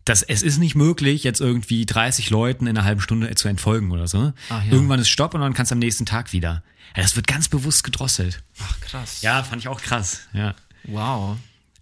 [0.10, 3.91] Das, es ist nicht möglich, jetzt irgendwie 30 Leuten in einer halben Stunde zu entfolgen
[3.91, 4.34] oder so.
[4.50, 4.72] Ach ja.
[4.72, 6.63] Irgendwann ist Stopp und dann kannst du am nächsten Tag wieder.
[6.95, 8.41] Ja, das wird ganz bewusst gedrosselt.
[8.60, 9.22] Ach, krass.
[9.22, 10.22] Ja, fand ich auch krass.
[10.34, 10.56] Ja.
[10.86, 11.38] Wow.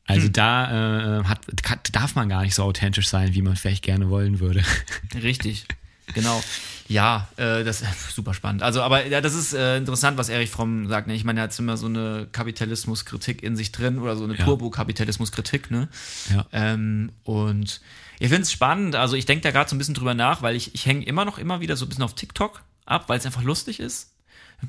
[0.05, 1.39] Also da äh, hat,
[1.93, 4.61] darf man gar nicht so authentisch sein, wie man vielleicht gerne wollen würde.
[5.23, 5.65] Richtig.
[6.13, 6.41] Genau.
[6.87, 8.63] Ja, äh, das ist super spannend.
[8.63, 11.07] Also, aber ja, das ist äh, interessant, was Erich Fromm sagt.
[11.07, 11.15] Ne?
[11.15, 14.45] Ich meine, er hat immer so eine Kapitalismuskritik in sich drin oder so eine Ja.
[14.45, 15.89] Turbo-Kapitalismuskritik, ne?
[16.33, 16.45] Ja.
[16.53, 17.81] Ähm, und
[18.19, 18.95] ich finde es spannend.
[18.95, 21.25] Also, ich denke da gerade so ein bisschen drüber nach, weil ich, ich hänge immer
[21.25, 24.13] noch immer wieder so ein bisschen auf TikTok ab, weil es einfach lustig ist.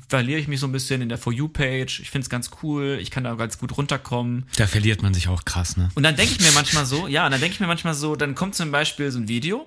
[0.07, 2.01] Verliere ich mich so ein bisschen in der For You-Page.
[2.01, 2.99] Ich finde es ganz cool.
[3.01, 4.45] Ich kann da ganz gut runterkommen.
[4.57, 5.89] Da verliert man sich auch krass, ne?
[5.95, 8.15] Und dann denke ich mir manchmal so, ja, und dann denke ich mir manchmal so,
[8.15, 9.65] dann kommt zum Beispiel so ein Video,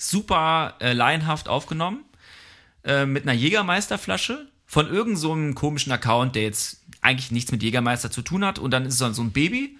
[0.00, 2.04] super äh, laienhaft aufgenommen,
[2.84, 8.10] äh, mit einer Jägermeisterflasche von irgendeinem so komischen Account, der jetzt eigentlich nichts mit Jägermeister
[8.10, 8.58] zu tun hat.
[8.58, 9.76] Und dann ist es dann so ein Baby.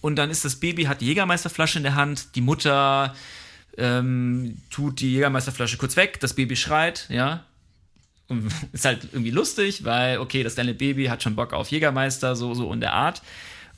[0.00, 3.14] Und dann ist das Baby, hat die Jägermeisterflasche in der Hand, die Mutter
[3.76, 7.44] ähm, tut die Jägermeisterflasche kurz weg, das Baby schreit, ja.
[8.28, 12.34] Und ist halt irgendwie lustig, weil, okay, das kleine Baby hat schon Bock auf Jägermeister,
[12.34, 13.20] so, so in der Art.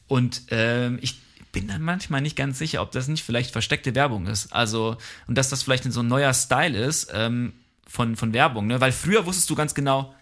[0.06, 1.21] Und ähm, ich
[1.52, 4.52] bin dann manchmal nicht ganz sicher, ob das nicht vielleicht versteckte Werbung ist.
[4.52, 7.52] Also, und dass das vielleicht so ein neuer Style ist ähm,
[7.86, 8.80] von, von Werbung, ne?
[8.80, 10.14] Weil früher wusstest du ganz genau,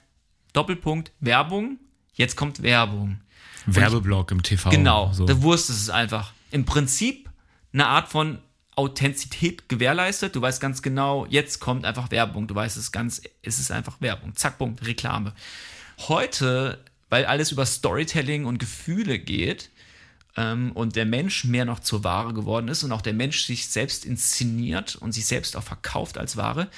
[0.52, 1.78] Doppelpunkt, Werbung,
[2.14, 3.20] jetzt kommt Werbung.
[3.66, 4.70] Werbeblock im TV.
[4.70, 5.24] Genau, So.
[5.24, 6.32] da wusstest es einfach.
[6.50, 7.30] Im Prinzip
[7.72, 8.38] eine Art von
[8.74, 10.34] Authentizität gewährleistet.
[10.34, 12.48] Du weißt ganz genau, jetzt kommt einfach Werbung.
[12.48, 14.34] Du weißt es ganz, es ist einfach Werbung.
[14.34, 15.34] Zack, Punkt, Reklame.
[16.08, 19.70] Heute, weil alles über Storytelling und Gefühle geht
[20.36, 23.68] ähm, und der Mensch mehr noch zur Ware geworden ist und auch der Mensch sich
[23.68, 26.68] selbst inszeniert und sich selbst auch verkauft als Ware,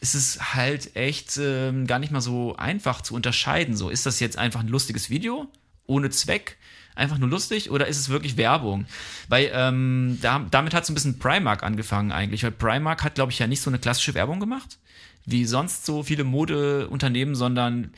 [0.00, 3.76] ist es halt echt ähm, gar nicht mal so einfach zu unterscheiden.
[3.76, 5.48] So, ist das jetzt einfach ein lustiges Video
[5.86, 6.56] ohne Zweck?
[6.94, 8.86] Einfach nur lustig oder ist es wirklich Werbung?
[9.28, 13.30] Weil ähm, da, damit hat so ein bisschen Primark angefangen eigentlich, weil Primark hat, glaube
[13.30, 14.78] ich, ja nicht so eine klassische Werbung gemacht,
[15.24, 17.92] wie sonst so viele Modeunternehmen, sondern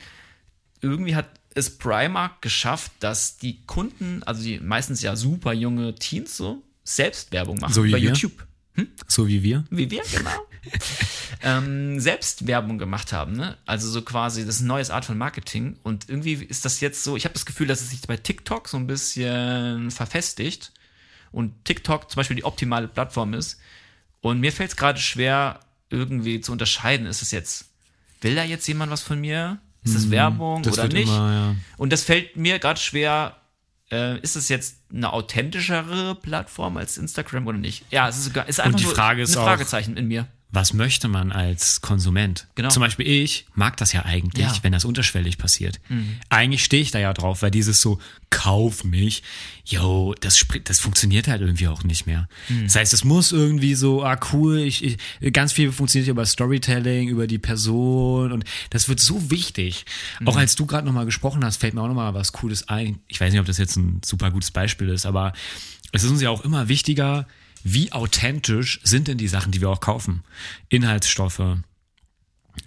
[0.81, 6.37] irgendwie hat es Primark geschafft, dass die Kunden, also die meistens ja super junge Teens
[6.37, 8.09] so, selbst Werbung machen So wie bei wir?
[8.09, 8.45] YouTube.
[9.07, 9.65] so wie wir.
[9.69, 10.31] Wie wir, genau.
[11.43, 13.57] ähm, selbst Werbung gemacht haben, ne?
[13.65, 15.77] Also so quasi, das ist eine neue Art von Marketing.
[15.83, 18.67] Und irgendwie ist das jetzt so, ich habe das Gefühl, dass es sich bei TikTok
[18.67, 20.71] so ein bisschen verfestigt
[21.31, 23.59] und TikTok zum Beispiel die optimale Plattform ist.
[24.21, 25.59] Und mir fällt es gerade schwer,
[25.89, 27.65] irgendwie zu unterscheiden, ist es jetzt,
[28.21, 29.59] will da jetzt jemand was von mir?
[29.83, 30.63] Ist das Werbung Mhm.
[30.63, 31.07] das oder nicht?
[31.07, 31.55] immer, ja.
[31.77, 33.37] Und das fällt mir gerade schwer.
[33.91, 37.83] Äh, ist es jetzt eine authentischere Plattform als Instagram oder nicht?
[37.91, 40.27] Ja, es ist, sogar- ist einfach die nur Frage ist ein auch- Fragezeichen in mir.
[40.53, 42.47] Was möchte man als Konsument?
[42.55, 42.69] Genau.
[42.69, 44.51] Zum Beispiel ich mag das ja eigentlich, Ja.
[44.51, 44.57] Mhm.
[44.63, 45.79] wenn das unterschwellig passiert.
[46.29, 49.23] Eigentlich stehe ich da ja drauf, weil dieses so, kauf mich,
[49.65, 52.27] yo, das, das funktioniert halt irgendwie auch nicht mehr.
[52.49, 52.63] Mhm.
[52.65, 54.83] Das heißt, es muss irgendwie so, ah cool, ich,
[55.21, 59.85] ich, ganz viel funktioniert über Storytelling, über die Person und das wird so wichtig.
[60.19, 60.27] Mhm.
[60.27, 62.99] Auch als du gerade nochmal gesprochen hast, fällt mir auch nochmal was Cooles ein.
[63.07, 65.31] Ich weiß nicht, ob das jetzt ein super gutes Beispiel ist, aber
[65.93, 67.25] es ist uns ja auch immer wichtiger,
[67.63, 70.23] wie authentisch sind denn die Sachen, die wir auch kaufen?
[70.69, 71.57] Inhaltsstoffe,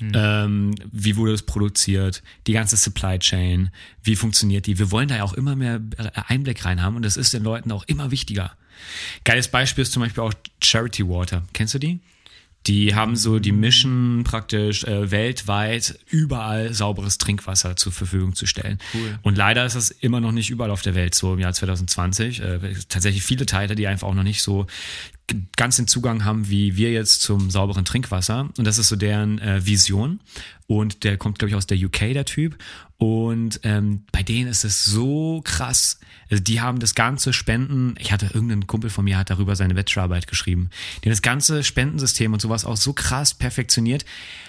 [0.01, 3.71] ähm, wie wurde es produziert, die ganze Supply Chain,
[4.03, 4.79] wie funktioniert die?
[4.79, 5.81] Wir wollen da ja auch immer mehr
[6.27, 8.57] Einblick rein haben und das ist den Leuten auch immer wichtiger.
[9.25, 11.47] Geiles Beispiel ist zum Beispiel auch Charity Water.
[11.53, 12.01] Kennst du die?
[12.67, 18.79] Die haben so die Mission praktisch äh, weltweit überall sauberes Trinkwasser zur Verfügung zu stellen.
[18.95, 19.19] Cool.
[19.23, 22.41] Und leider ist das immer noch nicht überall auf der Welt so im Jahr 2020.
[22.41, 24.67] Äh, tatsächlich viele Teile, die einfach auch noch nicht so
[25.57, 28.49] ganz den Zugang haben wie wir jetzt zum sauberen Trinkwasser.
[28.59, 30.21] Und das ist so deren äh, Vision.
[30.67, 32.57] Und der kommt, glaube ich, aus der UK, der Typ.
[33.05, 35.99] Und ähm, bei denen ist es so krass.
[36.31, 39.75] Also die haben das ganze Spenden, ich hatte irgendeinen Kumpel von mir, hat darüber seine
[39.75, 40.71] Bachelorarbeit geschrieben.
[41.03, 44.07] Die haben das ganze Spendensystem und sowas auch so krass perfektioniert.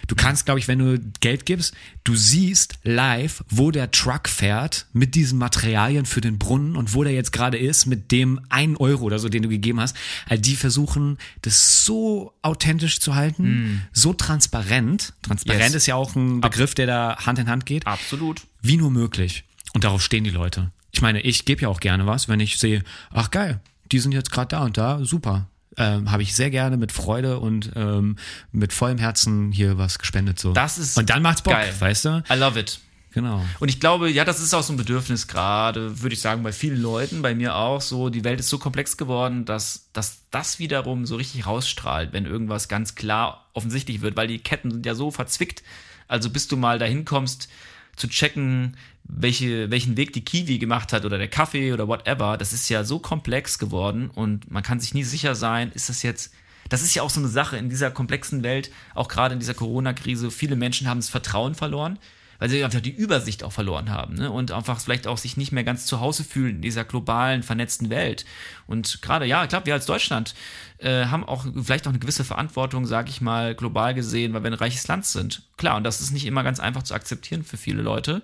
[0.08, 1.74] Du kannst, glaube ich, wenn du Geld gibst,
[2.06, 7.04] du siehst live, wo der Truck fährt mit diesen Materialien für den Brunnen und wo
[7.04, 9.98] der jetzt gerade ist mit dem einen Euro oder so, den du gegeben hast.
[10.30, 15.12] Also die versuchen, das so authentisch zu halten, so transparent.
[15.24, 15.76] Transparent Yes.
[15.76, 18.45] ist ja auch ein Begriff, der da Hand in Hand geht Absolut.
[18.62, 19.44] Wie nur möglich.
[19.74, 20.72] Und darauf stehen die Leute.
[20.92, 23.60] Ich meine, ich gebe ja auch gerne was, wenn ich sehe, ach geil,
[23.92, 25.48] die sind jetzt gerade da und da, super.
[25.78, 28.18] Ähm, Habe ich sehr gerne mit Freude und ähm,
[28.54, 30.40] mit vollem Herzen hier was gespendet.
[30.40, 30.54] So.
[30.54, 31.74] Das ist und dann macht's Bock, geil.
[31.78, 32.24] weißt du?
[32.32, 32.80] I love it.
[33.16, 33.46] Genau.
[33.60, 36.52] Und ich glaube, ja, das ist auch so ein Bedürfnis gerade, würde ich sagen, bei
[36.52, 38.10] vielen Leuten, bei mir auch so.
[38.10, 42.68] Die Welt ist so komplex geworden, dass, dass das wiederum so richtig rausstrahlt, wenn irgendwas
[42.68, 45.64] ganz klar offensichtlich wird, weil die Ketten sind ja so verzwickt.
[46.10, 47.48] Also bis du mal dahin kommst,
[47.96, 52.54] zu checken, welche, welchen Weg die Kiwi gemacht hat oder der Kaffee oder whatever, das
[52.54, 56.34] ist ja so komplex geworden und man kann sich nie sicher sein, ist das jetzt
[56.70, 59.54] Das ist ja auch so eine Sache in dieser komplexen Welt, auch gerade in dieser
[59.54, 60.32] Corona-Krise.
[60.32, 62.00] Viele Menschen haben das Vertrauen verloren,
[62.46, 64.30] weil sie einfach die Übersicht auch verloren haben ne?
[64.30, 67.90] und einfach vielleicht auch sich nicht mehr ganz zu Hause fühlen in dieser globalen, vernetzten
[67.90, 68.24] Welt.
[68.68, 70.36] Und gerade, ja, ich glaube, wir als Deutschland
[70.78, 74.52] äh, haben auch vielleicht auch eine gewisse Verantwortung, sage ich mal, global gesehen, weil wir
[74.52, 75.42] ein reiches Land sind.
[75.58, 78.22] Klar, und das ist nicht immer ganz einfach zu akzeptieren für viele Leute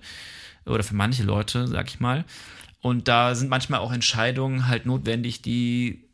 [0.67, 2.23] oder für manche Leute, sag ich mal.
[2.79, 6.07] Und da sind manchmal auch Entscheidungen halt notwendig, die,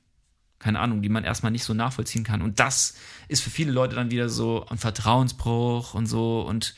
[0.59, 2.41] keine Ahnung, die man erstmal nicht so nachvollziehen kann.
[2.41, 2.95] Und das
[3.27, 6.39] ist für viele Leute dann wieder so ein Vertrauensbruch und so.
[6.39, 6.73] Und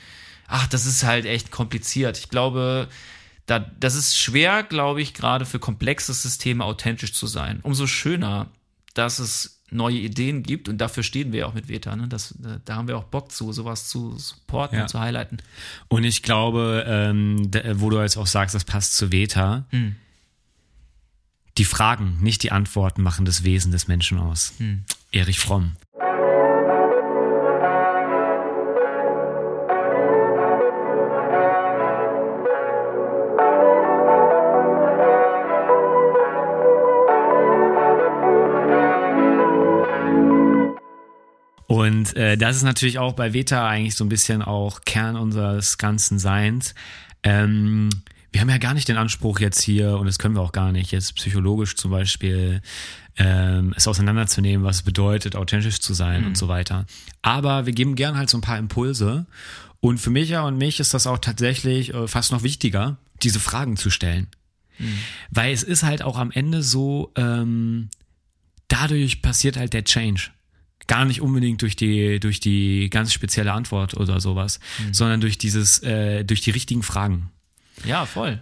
[0.49, 2.17] ach, das ist halt echt kompliziert.
[2.17, 2.87] Ich glaube,
[3.45, 7.59] da, das ist schwer, glaube ich, gerade für komplexe Systeme authentisch zu sein.
[7.63, 8.47] Umso schöner,
[8.93, 11.95] dass es neue Ideen gibt und dafür stehen wir auch mit Veta.
[11.95, 12.07] Ne?
[12.07, 12.35] Das,
[12.65, 14.83] da haben wir auch Bock zu, sowas zu supporten ja.
[14.83, 15.37] und zu highlighten.
[15.87, 19.95] Und ich glaube, ähm, wo du jetzt auch sagst, das passt zu Veta, hm.
[21.57, 24.53] die Fragen, nicht die Antworten machen das Wesen des Menschen aus.
[24.57, 24.83] Hm.
[25.11, 25.75] Erich Fromm.
[42.29, 46.19] Äh, das ist natürlich auch bei Veta eigentlich so ein bisschen auch Kern unseres ganzen
[46.19, 46.75] Seins.
[47.23, 47.89] Ähm,
[48.31, 50.71] wir haben ja gar nicht den Anspruch jetzt hier, und das können wir auch gar
[50.71, 52.61] nicht, jetzt psychologisch zum Beispiel
[53.17, 56.27] ähm, es auseinanderzunehmen, was es bedeutet, authentisch zu sein mhm.
[56.27, 56.85] und so weiter.
[57.21, 59.25] Aber wir geben gern halt so ein paar Impulse.
[59.81, 63.39] Und für mich ja und mich ist das auch tatsächlich äh, fast noch wichtiger, diese
[63.39, 64.27] Fragen zu stellen.
[64.77, 64.99] Mhm.
[65.31, 67.89] Weil es ist halt auch am Ende so, ähm,
[68.67, 70.31] dadurch passiert halt der Change
[70.87, 74.93] gar nicht unbedingt durch die durch die ganz spezielle Antwort oder sowas, mhm.
[74.93, 77.31] sondern durch dieses äh, durch die richtigen Fragen.
[77.85, 78.39] Ja, voll.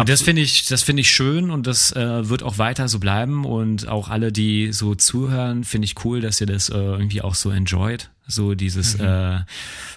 [0.00, 3.00] Und das finde ich, das finde ich schön und das äh, wird auch weiter so
[3.00, 7.20] bleiben und auch alle, die so zuhören, finde ich cool, dass ihr das äh, irgendwie
[7.20, 9.04] auch so enjoyt, so dieses mhm.
[9.04, 9.40] äh,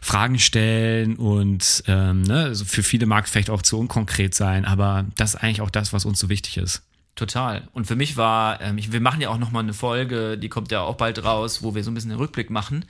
[0.02, 4.66] Fragen stellen und ähm, ne, also für viele mag es vielleicht auch zu unkonkret sein,
[4.66, 6.82] aber das ist eigentlich auch das, was uns so wichtig ist.
[7.16, 7.68] Total.
[7.74, 10.72] Und für mich war, ähm, ich, wir machen ja auch nochmal eine Folge, die kommt
[10.72, 12.86] ja auch bald raus, wo wir so ein bisschen den Rückblick machen.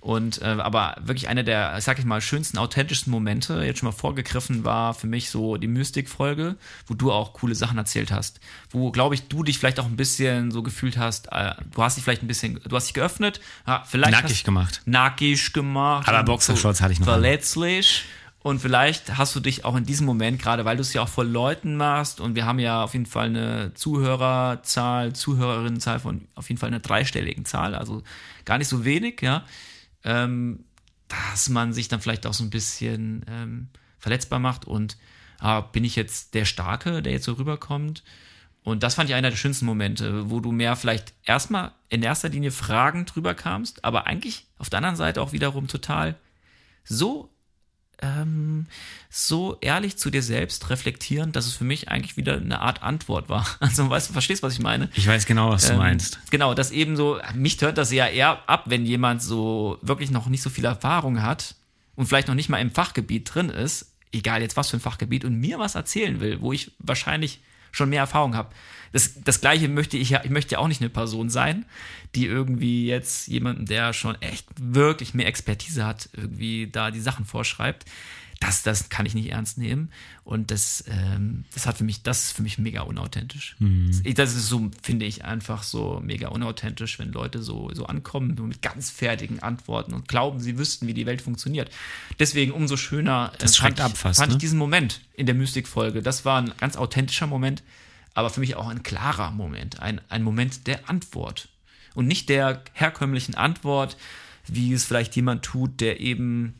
[0.00, 3.92] Und äh, aber wirklich eine der, sag ich mal, schönsten, authentischsten Momente, jetzt schon mal
[3.92, 6.56] vorgegriffen, war für mich so die Mystik-Folge,
[6.86, 8.40] wo du auch coole Sachen erzählt hast.
[8.70, 11.96] Wo, glaube ich, du dich vielleicht auch ein bisschen so gefühlt hast, äh, du hast
[11.96, 14.12] dich vielleicht ein bisschen, du hast dich geöffnet, ja, vielleicht.
[14.12, 14.80] Nackig gemacht.
[14.86, 16.08] Nackig gemacht.
[16.08, 17.06] Aber Boxershorts hatte ich noch.
[17.06, 18.04] Verletzlich.
[18.04, 18.25] An.
[18.46, 21.08] Und vielleicht hast du dich auch in diesem Moment, gerade weil du es ja auch
[21.08, 26.48] vor Leuten machst, und wir haben ja auf jeden Fall eine Zuhörerzahl, Zuhörerinnenzahl von auf
[26.48, 28.04] jeden Fall einer dreistelligen Zahl, also
[28.44, 29.44] gar nicht so wenig, ja,
[30.04, 30.64] ähm,
[31.08, 33.66] dass man sich dann vielleicht auch so ein bisschen ähm,
[33.98, 34.96] verletzbar macht und
[35.40, 38.04] ah, bin ich jetzt der Starke, der jetzt so rüberkommt?
[38.62, 42.28] Und das fand ich einer der schönsten Momente, wo du mehr vielleicht erstmal in erster
[42.28, 46.14] Linie Fragen drüber kamst, aber eigentlich auf der anderen Seite auch wiederum total
[46.84, 47.32] so
[48.02, 48.66] ähm,
[49.08, 53.28] so ehrlich zu dir selbst reflektieren, dass es für mich eigentlich wieder eine Art Antwort
[53.28, 53.46] war.
[53.60, 54.90] Also, weißt du, verstehst, was ich meine?
[54.94, 56.18] Ich weiß genau, was du ähm, meinst.
[56.30, 60.26] Genau, dass eben so, mich hört das ja eher ab, wenn jemand so wirklich noch
[60.26, 61.54] nicht so viel Erfahrung hat
[61.94, 65.24] und vielleicht noch nicht mal im Fachgebiet drin ist, egal jetzt was für ein Fachgebiet,
[65.24, 67.40] und mir was erzählen will, wo ich wahrscheinlich
[67.72, 68.50] schon mehr Erfahrung habe.
[68.92, 71.64] Das, das gleiche möchte ich ja, ich möchte ja auch nicht eine Person sein,
[72.14, 77.24] die irgendwie jetzt jemanden, der schon echt wirklich mehr Expertise hat, irgendwie da die Sachen
[77.24, 77.84] vorschreibt.
[78.40, 79.90] Das, das kann ich nicht ernst nehmen.
[80.22, 83.56] Und das, ähm, das hat für mich, das ist für mich mega unauthentisch.
[83.58, 84.02] Mhm.
[84.14, 88.46] Das ist so, finde ich, einfach so mega unauthentisch, wenn Leute so, so ankommen, nur
[88.46, 91.70] mit ganz fertigen Antworten und glauben, sie wüssten, wie die Welt funktioniert.
[92.18, 94.36] Deswegen umso schöner äh, das fand, ich, fast, fand ne?
[94.36, 96.02] ich diesen Moment in der Mystikfolge.
[96.02, 97.62] Das war ein ganz authentischer Moment,
[98.16, 101.48] aber für mich auch ein klarer Moment, ein, ein Moment der Antwort.
[101.94, 103.96] Und nicht der herkömmlichen Antwort,
[104.46, 106.54] wie es vielleicht jemand tut, der eben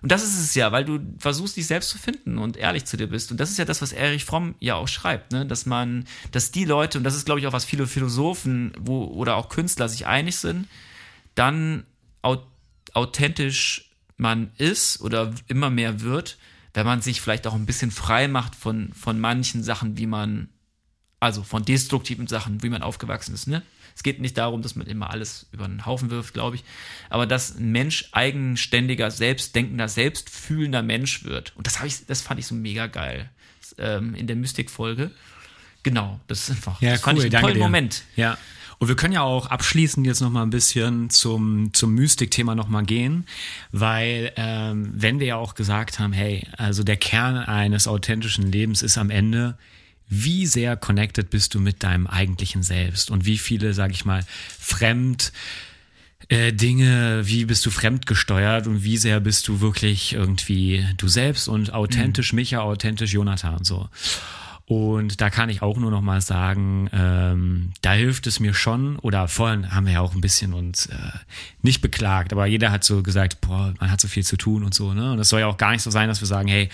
[0.00, 2.96] und das ist es ja, weil du versuchst, dich selbst zu finden und ehrlich zu
[2.96, 3.32] dir bist.
[3.32, 5.44] Und das ist ja das, was Erich Fromm ja auch schreibt, ne?
[5.44, 9.06] dass man, dass die Leute, und das ist, glaube ich, auch was viele Philosophen wo,
[9.06, 10.68] oder auch Künstler sich einig sind,
[11.34, 11.84] dann
[12.94, 16.38] authentisch man ist oder immer mehr wird,
[16.74, 20.48] wenn man sich vielleicht auch ein bisschen frei macht von, von manchen Sachen, wie man,
[21.20, 23.62] also von destruktiven Sachen, wie man aufgewachsen ist, ne?
[23.98, 26.64] Es geht nicht darum, dass man immer alles über den Haufen wirft, glaube ich,
[27.10, 31.52] aber dass ein Mensch eigenständiger, selbstdenkender, selbstfühlender Mensch wird.
[31.56, 33.28] Und das habe ich, das fand ich so mega geil
[33.76, 35.10] ähm, in der Mystik-Folge.
[35.82, 37.60] Genau, das ist einfach, ja, das cool, fand ich einen tollen dir.
[37.60, 38.04] Moment.
[38.14, 38.38] Ja.
[38.78, 42.68] Und wir können ja auch abschließend jetzt noch mal ein bisschen zum, zum Mystik-Thema noch
[42.68, 43.26] mal gehen,
[43.72, 48.82] weil ähm, wenn wir ja auch gesagt haben, hey, also der Kern eines authentischen Lebens
[48.82, 49.58] ist am Ende,
[50.08, 54.24] wie sehr connected bist du mit deinem eigentlichen Selbst und wie viele, sag ich mal,
[54.58, 55.32] fremd
[56.28, 61.48] äh, Dinge, wie bist du fremdgesteuert und wie sehr bist du wirklich irgendwie du selbst
[61.48, 62.36] und authentisch mhm.
[62.36, 63.88] Micha, authentisch Jonathan so.
[64.66, 68.98] Und da kann ich auch nur noch mal sagen, ähm, da hilft es mir schon,
[68.98, 70.96] oder vorhin haben wir ja auch ein bisschen uns äh,
[71.62, 74.74] nicht beklagt, aber jeder hat so gesagt, boah, man hat so viel zu tun und
[74.74, 75.12] so, ne?
[75.12, 76.68] Und es soll ja auch gar nicht so sein, dass wir sagen, hey,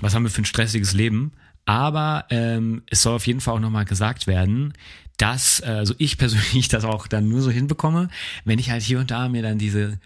[0.00, 1.32] was haben wir für ein stressiges Leben?
[1.66, 4.74] Aber ähm, es soll auf jeden Fall auch nochmal gesagt werden,
[5.16, 8.08] dass, äh, also ich persönlich das auch dann nur so hinbekomme,
[8.44, 9.98] wenn ich halt hier und da mir dann diese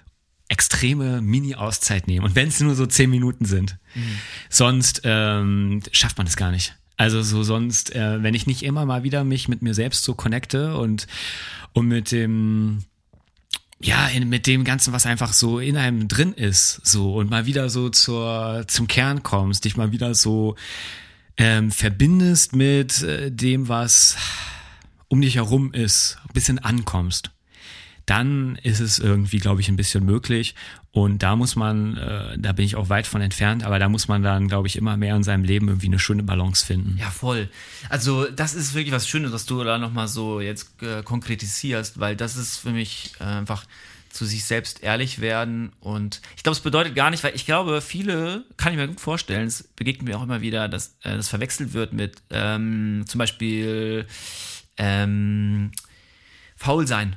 [0.48, 2.24] extreme Mini-Auszeit nehme.
[2.24, 3.76] Und wenn es nur so zehn Minuten sind.
[3.94, 4.18] Mhm.
[4.48, 6.74] Sonst ähm, schafft man das gar nicht.
[6.96, 10.14] Also so sonst, äh, wenn ich nicht immer mal wieder mich mit mir selbst so
[10.14, 11.06] connecte und,
[11.72, 12.84] und mit dem,
[13.78, 17.46] ja, in, mit dem Ganzen, was einfach so in einem drin ist, so und mal
[17.46, 20.56] wieder so zur, zum Kern kommst, dich mal wieder so
[21.38, 24.16] ähm, verbindest mit äh, dem, was
[25.06, 27.30] um dich herum ist, ein bisschen ankommst,
[28.04, 30.54] dann ist es irgendwie, glaube ich, ein bisschen möglich.
[30.90, 34.08] Und da muss man, äh, da bin ich auch weit von entfernt, aber da muss
[34.08, 36.96] man dann, glaube ich, immer mehr in seinem Leben irgendwie eine schöne Balance finden.
[36.98, 37.48] Ja, voll.
[37.88, 42.16] Also das ist wirklich was Schönes, was du da nochmal so jetzt äh, konkretisierst, weil
[42.16, 43.64] das ist für mich äh, einfach
[44.18, 45.72] zu sich selbst ehrlich werden.
[45.78, 49.00] Und ich glaube, es bedeutet gar nicht, weil ich glaube, viele, kann ich mir gut
[49.00, 53.20] vorstellen, es begegnet mir auch immer wieder, dass äh, das verwechselt wird mit ähm, zum
[53.20, 54.06] Beispiel
[54.76, 55.70] ähm,
[56.56, 57.14] faul sein.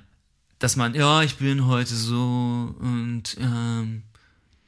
[0.60, 4.04] Dass man, ja, ich bin heute so und ähm,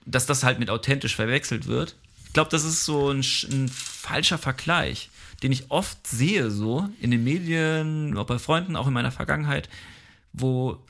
[0.08, 1.96] dass das halt mit authentisch verwechselt wird.
[2.26, 5.12] Ich glaube, das ist so ein, ein, falscher Vergleich,
[5.44, 9.70] den ich oft sehe, so in den Medien, auch bei Freunden, auch in meiner Vergangenheit,
[10.34, 10.84] wo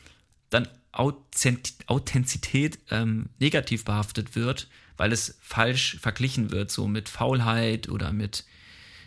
[0.49, 8.13] dann Authentizität ähm, negativ behaftet wird, weil es falsch verglichen wird, so mit Faulheit oder
[8.13, 8.45] mit,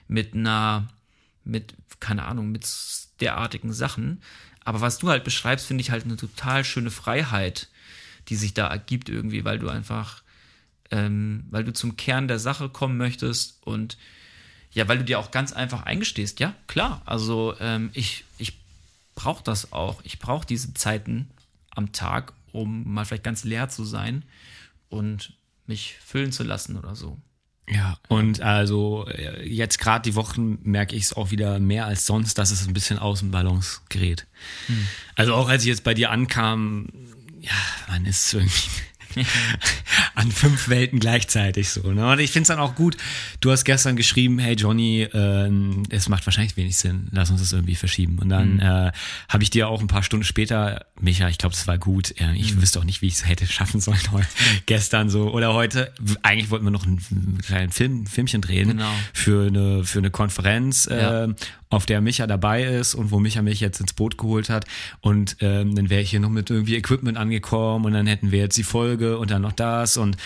[0.09, 0.89] mit einer,
[1.45, 2.67] mit, keine Ahnung, mit
[3.21, 4.21] derartigen Sachen.
[4.65, 7.69] Aber was du halt beschreibst, finde ich halt eine total schöne Freiheit,
[8.29, 10.23] die sich da ergibt irgendwie, weil du einfach,
[10.91, 13.97] ähm, weil du zum Kern der Sache kommen möchtest und
[14.73, 18.59] ja, weil du dir auch ganz einfach eingestehst, ja, klar, also ähm, ich, ich
[19.15, 20.01] brauche das auch.
[20.05, 21.31] Ich brauche diese Zeiten
[21.77, 24.25] am Tag, um mal vielleicht ganz leer zu sein
[24.89, 25.35] und
[25.67, 27.19] mich füllen zu lassen oder so.
[27.69, 32.07] Ja, und also äh, jetzt gerade die Wochen merke ich es auch wieder mehr als
[32.07, 34.27] sonst, dass es ein bisschen aus dem Balance gerät.
[34.67, 34.87] Hm.
[35.17, 36.87] Also auch als ich jetzt bei dir ankam,
[37.41, 37.53] ja,
[37.89, 38.71] man ist irgendwie
[40.15, 41.93] an fünf Welten gleichzeitig so.
[41.93, 42.11] Ne?
[42.11, 42.97] Und ich finde es dann auch gut.
[43.41, 45.51] Du hast gestern geschrieben, hey Johnny, äh,
[45.91, 48.19] es macht wahrscheinlich wenig Sinn, lass uns das irgendwie verschieben.
[48.19, 48.61] Und dann mhm.
[48.61, 48.93] äh,
[49.29, 52.19] habe ich dir auch ein paar Stunden später, Micha, ich glaube, das war gut.
[52.21, 52.63] Äh, ich mhm.
[52.63, 54.27] wüsste auch nicht, wie ich es hätte schaffen sollen heute,
[54.67, 55.93] gestern so oder heute.
[56.23, 56.99] Eigentlich wollten wir noch ein,
[57.45, 58.91] kleines Film, Filmchen drehen genau.
[59.13, 60.89] für eine für eine Konferenz.
[60.91, 61.25] Ja.
[61.25, 61.35] Äh,
[61.69, 64.67] auf der Micha dabei ist und wo Micha mich jetzt ins Boot geholt hat.
[65.01, 68.39] Und ähm, dann wäre ich hier noch mit irgendwie Equipment angekommen und dann hätten wir
[68.39, 70.17] jetzt die Folge und dann noch das und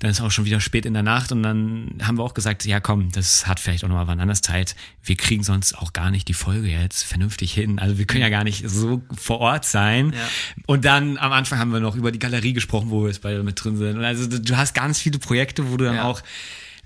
[0.00, 2.64] dann ist auch schon wieder spät in der Nacht und dann haben wir auch gesagt,
[2.64, 4.76] ja komm, das hat vielleicht auch noch mal wann anders Zeit.
[5.02, 7.78] Wir kriegen sonst auch gar nicht die Folge jetzt vernünftig hin.
[7.78, 10.12] Also wir können ja gar nicht so vor Ort sein.
[10.12, 10.28] Ja.
[10.66, 13.42] Und dann am Anfang haben wir noch über die Galerie gesprochen, wo wir jetzt beide
[13.42, 13.98] mit drin sind.
[13.98, 16.04] Und also du hast ganz viele Projekte, wo du dann ja.
[16.04, 16.22] auch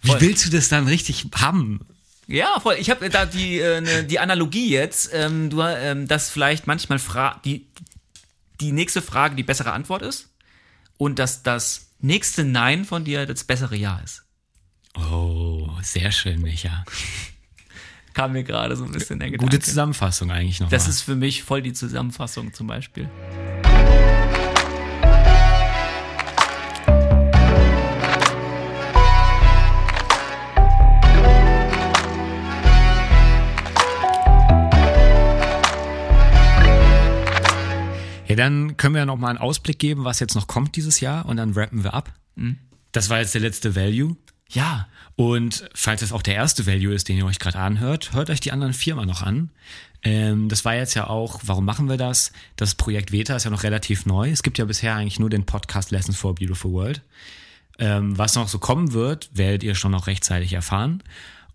[0.03, 0.20] wie Voll.
[0.20, 1.80] willst du das dann richtig haben?
[2.26, 2.76] Ja, voll.
[2.78, 6.99] Ich habe da die, äh, ne, die Analogie jetzt, ähm, du, ähm, dass vielleicht manchmal
[6.99, 7.66] fra die,
[8.61, 10.27] die nächste Frage die bessere Antwort ist
[10.99, 14.24] und dass das nächste Nein von dir das bessere Ja ist.
[14.94, 16.84] Oh, sehr schön, Micha.
[18.14, 19.53] Kam mir gerade so ein bisschen der Gedanke.
[19.53, 20.68] Gute Zusammenfassung eigentlich noch.
[20.68, 20.90] Das mal.
[20.90, 23.09] ist für mich voll die Zusammenfassung zum Beispiel.
[38.39, 41.26] Dann können wir ja noch mal einen Ausblick geben, was jetzt noch kommt dieses Jahr
[41.26, 42.12] und dann rappen wir ab.
[42.36, 42.59] Mhm.
[42.93, 44.16] Das war jetzt der letzte Value.
[44.51, 44.89] Ja.
[45.16, 48.41] Und falls das auch der erste Value ist, den ihr euch gerade anhört, hört euch
[48.41, 49.51] die anderen vier mal noch an.
[50.03, 52.32] Ähm, das war jetzt ja auch, warum machen wir das?
[52.57, 54.30] Das Projekt Veta ist ja noch relativ neu.
[54.30, 57.03] Es gibt ja bisher eigentlich nur den Podcast Lessons for a Beautiful World.
[57.80, 61.03] Ähm, was noch so kommen wird, werdet ihr schon noch rechtzeitig erfahren.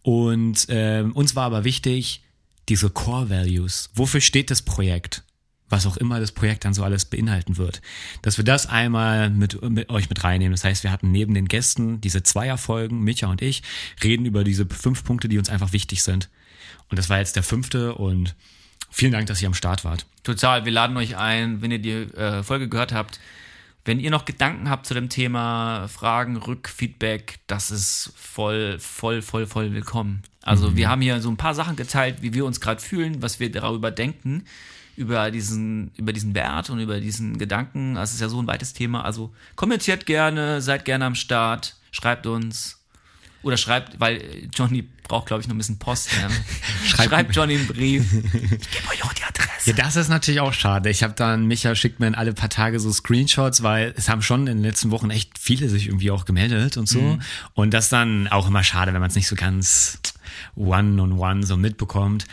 [0.02, 2.24] Und ähm, uns war aber wichtig,
[2.70, 3.90] diese Core Values.
[3.96, 5.24] Wofür steht das Projekt?
[5.70, 7.82] Was auch immer das Projekt dann so alles beinhalten wird,
[8.22, 10.54] dass wir das einmal mit, mit euch mit reinnehmen.
[10.54, 13.64] Das heißt, wir hatten neben den Gästen diese Zweierfolgen, Micha und ich,
[14.04, 16.30] reden über diese fünf Punkte, die uns einfach wichtig sind.
[16.90, 18.36] Und das war jetzt der fünfte und
[18.92, 20.06] vielen Dank, dass ihr am Start wart.
[20.24, 23.20] Total, wir laden euch ein, wenn ihr die äh, Folge gehört habt,
[23.86, 29.46] Wenn ihr noch Gedanken habt zu dem Thema, Fragen, Rückfeedback, das ist voll, voll, voll,
[29.46, 30.24] voll willkommen.
[30.42, 30.78] Also mhm.
[30.78, 33.52] wir haben hier so ein paar Sachen geteilt, wie wir uns gerade fühlen, was wir
[33.52, 34.46] darüber denken,
[34.96, 37.96] über diesen, über diesen Wert und über diesen Gedanken.
[37.96, 39.04] Das ist ja so ein weites Thema.
[39.04, 42.80] Also kommentiert gerne, seid gerne am Start, schreibt uns.
[43.42, 44.24] Oder schreibt, weil
[44.56, 46.10] Johnny braucht, glaube ich, noch ein bisschen Post.
[46.14, 46.30] Ja.
[46.88, 48.06] schreibt, schreibt Johnny einen Brief.
[48.14, 49.70] Ich gebe euch auch die Adresse.
[49.70, 50.90] Ja, das ist natürlich auch schade.
[50.90, 54.22] Ich habe dann, Micha schickt mir in alle paar Tage so Screenshots, weil es haben
[54.22, 57.02] schon in den letzten Wochen echt viele sich irgendwie auch gemeldet und so.
[57.02, 57.22] Mhm.
[57.54, 60.00] Und das dann auch immer schade, wenn man es nicht so ganz
[60.56, 62.26] one-on-one -on -one so mitbekommt.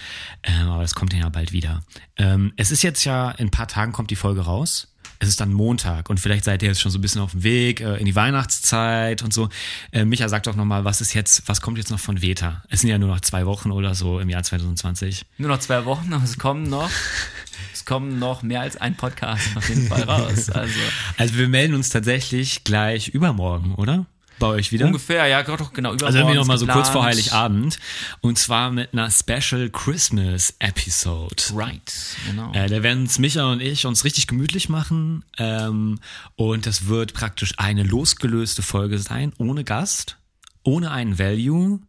[0.43, 1.83] Ähm, aber das kommt ja bald wieder.
[2.17, 4.91] Ähm, es ist jetzt ja, in ein paar Tagen kommt die Folge raus
[5.23, 7.43] es ist dann Montag und vielleicht seid ihr jetzt schon so ein bisschen auf dem
[7.43, 9.51] Weg äh, in die Weihnachtszeit und so.
[9.93, 12.65] Äh, Micha, sag doch nochmal, was ist jetzt, was kommt jetzt noch von Veta?
[12.71, 15.27] Es sind ja nur noch zwei Wochen oder so im Jahr 2020.
[15.37, 16.91] Nur noch zwei Wochen, aber es kommen noch,
[17.73, 20.49] es kommen noch mehr als ein Podcast auf jeden Fall raus.
[20.49, 20.81] Also,
[21.19, 24.07] also wir melden uns tatsächlich gleich übermorgen, oder?
[24.41, 24.87] Bei euch wieder.
[24.87, 25.93] Ungefähr, ja, doch, genau.
[25.93, 27.79] Also irgendwie noch mal so kurz vor Heiligabend.
[28.21, 31.37] Und zwar mit einer Special Christmas Episode.
[31.55, 32.53] Right, genau.
[32.53, 35.25] Äh, da werden uns Micha und ich uns richtig gemütlich machen.
[35.39, 36.01] Ähm,
[36.35, 40.17] und das wird praktisch eine losgelöste Folge sein, ohne Gast,
[40.65, 41.81] ohne einen Value,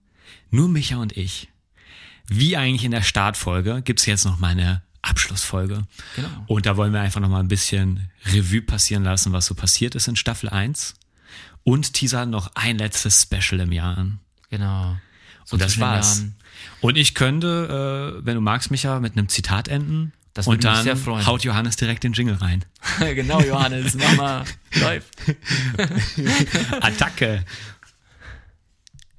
[0.52, 1.48] nur Micha und ich.
[2.28, 5.88] Wie eigentlich in der Startfolge gibt's jetzt noch meine Abschlussfolge.
[6.16, 6.30] Genau.
[6.46, 9.96] Und da wollen wir einfach noch mal ein bisschen Revue passieren lassen, was so passiert
[9.96, 10.94] ist in Staffel 1
[11.64, 14.20] und teasern noch ein letztes Special im Jahr an.
[14.50, 14.98] Genau.
[15.46, 16.26] So und das war's.
[16.80, 20.14] Und ich könnte, äh, wenn du magst, Micha, mit einem Zitat enden.
[20.34, 20.88] Das und dann
[21.26, 22.64] haut Johannes direkt den Jingle rein.
[23.00, 24.44] genau, Johannes, mach mal.
[24.76, 25.10] Läuft.
[26.82, 27.44] Attacke.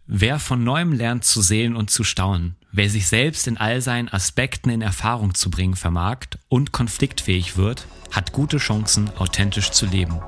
[0.06, 4.08] Wer von neuem lernt zu sehen und zu staunen, wer sich selbst in all seinen
[4.08, 6.18] Aspekten in Erfahrung zu bringen vermag
[6.48, 10.18] und konfliktfähig wird, hat gute Chancen, authentisch zu leben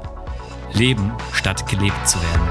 [0.75, 2.49] Leben statt gelebt zu werden.